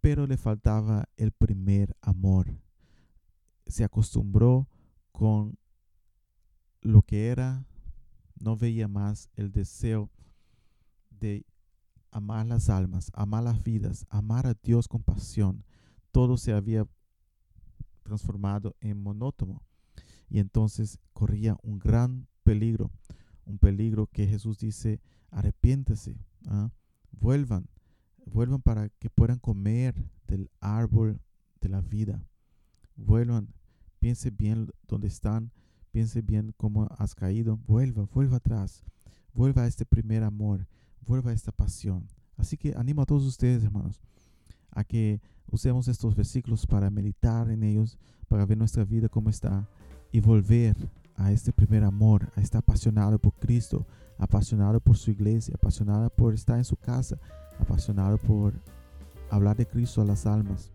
pero 0.00 0.26
le 0.26 0.36
faltaba 0.36 1.08
el 1.16 1.32
primer 1.32 1.96
amor. 2.02 2.60
Se 3.66 3.82
acostumbró 3.82 4.68
con 5.10 5.56
lo 6.82 7.00
que 7.00 7.28
era, 7.28 7.64
no 8.38 8.56
veía 8.56 8.88
más 8.88 9.30
el 9.36 9.52
deseo 9.52 10.10
de 11.08 11.46
amar 12.10 12.44
las 12.44 12.68
almas, 12.68 13.10
amar 13.14 13.44
las 13.44 13.62
vidas, 13.62 14.04
amar 14.10 14.46
a 14.46 14.54
Dios 14.62 14.86
con 14.86 15.02
pasión. 15.02 15.64
Todo 16.12 16.36
se 16.36 16.52
había 16.52 16.86
transformado 18.02 18.76
en 18.80 19.02
monótono 19.02 19.62
y 20.28 20.40
entonces 20.40 20.98
corría 21.14 21.56
un 21.62 21.78
gran 21.78 22.28
peligro, 22.44 22.90
un 23.46 23.58
peligro 23.58 24.06
que 24.06 24.26
Jesús 24.26 24.58
dice, 24.58 25.00
arrepiéntese, 25.30 26.16
¿ah? 26.46 26.70
vuelvan, 27.10 27.66
Vuelvan 28.26 28.62
para 28.62 28.88
que 28.88 29.10
puedan 29.10 29.38
comer 29.38 29.94
del 30.26 30.50
árbol 30.60 31.20
de 31.60 31.68
la 31.68 31.80
vida. 31.82 32.24
Vuelvan, 32.96 33.48
piense 33.98 34.30
bien 34.30 34.68
dónde 34.88 35.08
están, 35.08 35.52
piense 35.90 36.22
bien 36.22 36.54
cómo 36.56 36.88
has 36.98 37.14
caído. 37.14 37.58
Vuelva, 37.66 38.08
vuelva 38.12 38.38
atrás. 38.38 38.82
Vuelva 39.34 39.62
a 39.62 39.66
este 39.66 39.84
primer 39.84 40.22
amor, 40.22 40.66
vuelva 41.06 41.32
a 41.32 41.34
esta 41.34 41.52
pasión. 41.52 42.08
Así 42.36 42.56
que 42.56 42.74
animo 42.76 43.02
a 43.02 43.06
todos 43.06 43.24
ustedes, 43.24 43.62
hermanos, 43.62 44.00
a 44.70 44.84
que 44.84 45.20
usemos 45.50 45.88
estos 45.88 46.14
versículos 46.14 46.66
para 46.66 46.88
meditar 46.88 47.50
en 47.50 47.62
ellos, 47.62 47.98
para 48.28 48.46
ver 48.46 48.56
nuestra 48.56 48.84
vida 48.84 49.08
cómo 49.08 49.30
está 49.30 49.68
y 50.12 50.20
volver 50.20 50.76
a 51.16 51.32
este 51.32 51.52
primer 51.52 51.84
amor, 51.84 52.30
a 52.36 52.40
estar 52.40 52.58
apasionado 52.60 53.18
por 53.18 53.32
Cristo, 53.34 53.86
apasionado 54.18 54.80
por 54.80 54.96
su 54.96 55.10
iglesia, 55.10 55.54
apasionado 55.54 56.10
por 56.10 56.34
estar 56.34 56.58
en 56.58 56.64
su 56.64 56.76
casa, 56.76 57.18
apasionado 57.58 58.18
por 58.18 58.54
hablar 59.30 59.56
de 59.56 59.66
Cristo 59.66 60.02
a 60.02 60.04
las 60.04 60.26
almas, 60.26 60.70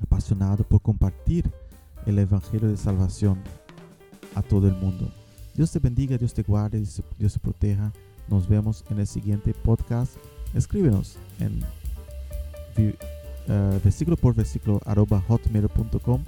apasionado 0.00 0.64
por 0.64 0.80
compartir 0.80 1.50
el 2.06 2.18
Evangelio 2.18 2.68
de 2.68 2.76
salvación 2.76 3.38
a 4.34 4.42
todo 4.42 4.66
el 4.68 4.74
mundo. 4.74 5.10
Dios 5.54 5.70
te 5.70 5.78
bendiga, 5.78 6.18
Dios 6.18 6.34
te 6.34 6.42
guarde, 6.42 6.84
Dios 7.18 7.32
te 7.32 7.40
proteja. 7.40 7.92
Nos 8.28 8.48
vemos 8.48 8.84
en 8.90 8.98
el 8.98 9.06
siguiente 9.06 9.54
podcast. 9.54 10.12
Escríbenos 10.52 11.16
en 11.38 11.62
uh, 12.78 13.80
versículo 13.82 14.16
por 14.16 14.34
versículo 14.34 14.80
arroba 14.84 15.20
hotmail.com 15.28 16.24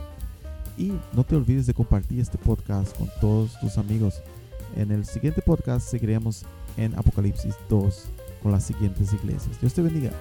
y 0.76 0.92
no 1.12 1.24
te 1.24 1.36
olvides 1.36 1.66
de 1.66 1.74
compartir 1.74 2.20
este 2.20 2.38
podcast 2.38 2.96
con 2.96 3.08
todos 3.20 3.58
tus 3.60 3.78
amigos. 3.78 4.22
En 4.76 4.90
el 4.90 5.04
siguiente 5.04 5.42
podcast 5.42 5.88
seguiremos 5.88 6.44
en 6.76 6.94
Apocalipsis 6.98 7.54
2 7.68 8.04
con 8.42 8.52
las 8.52 8.64
siguientes 8.64 9.12
iglesias. 9.12 9.60
Dios 9.60 9.74
te 9.74 9.82
bendiga. 9.82 10.12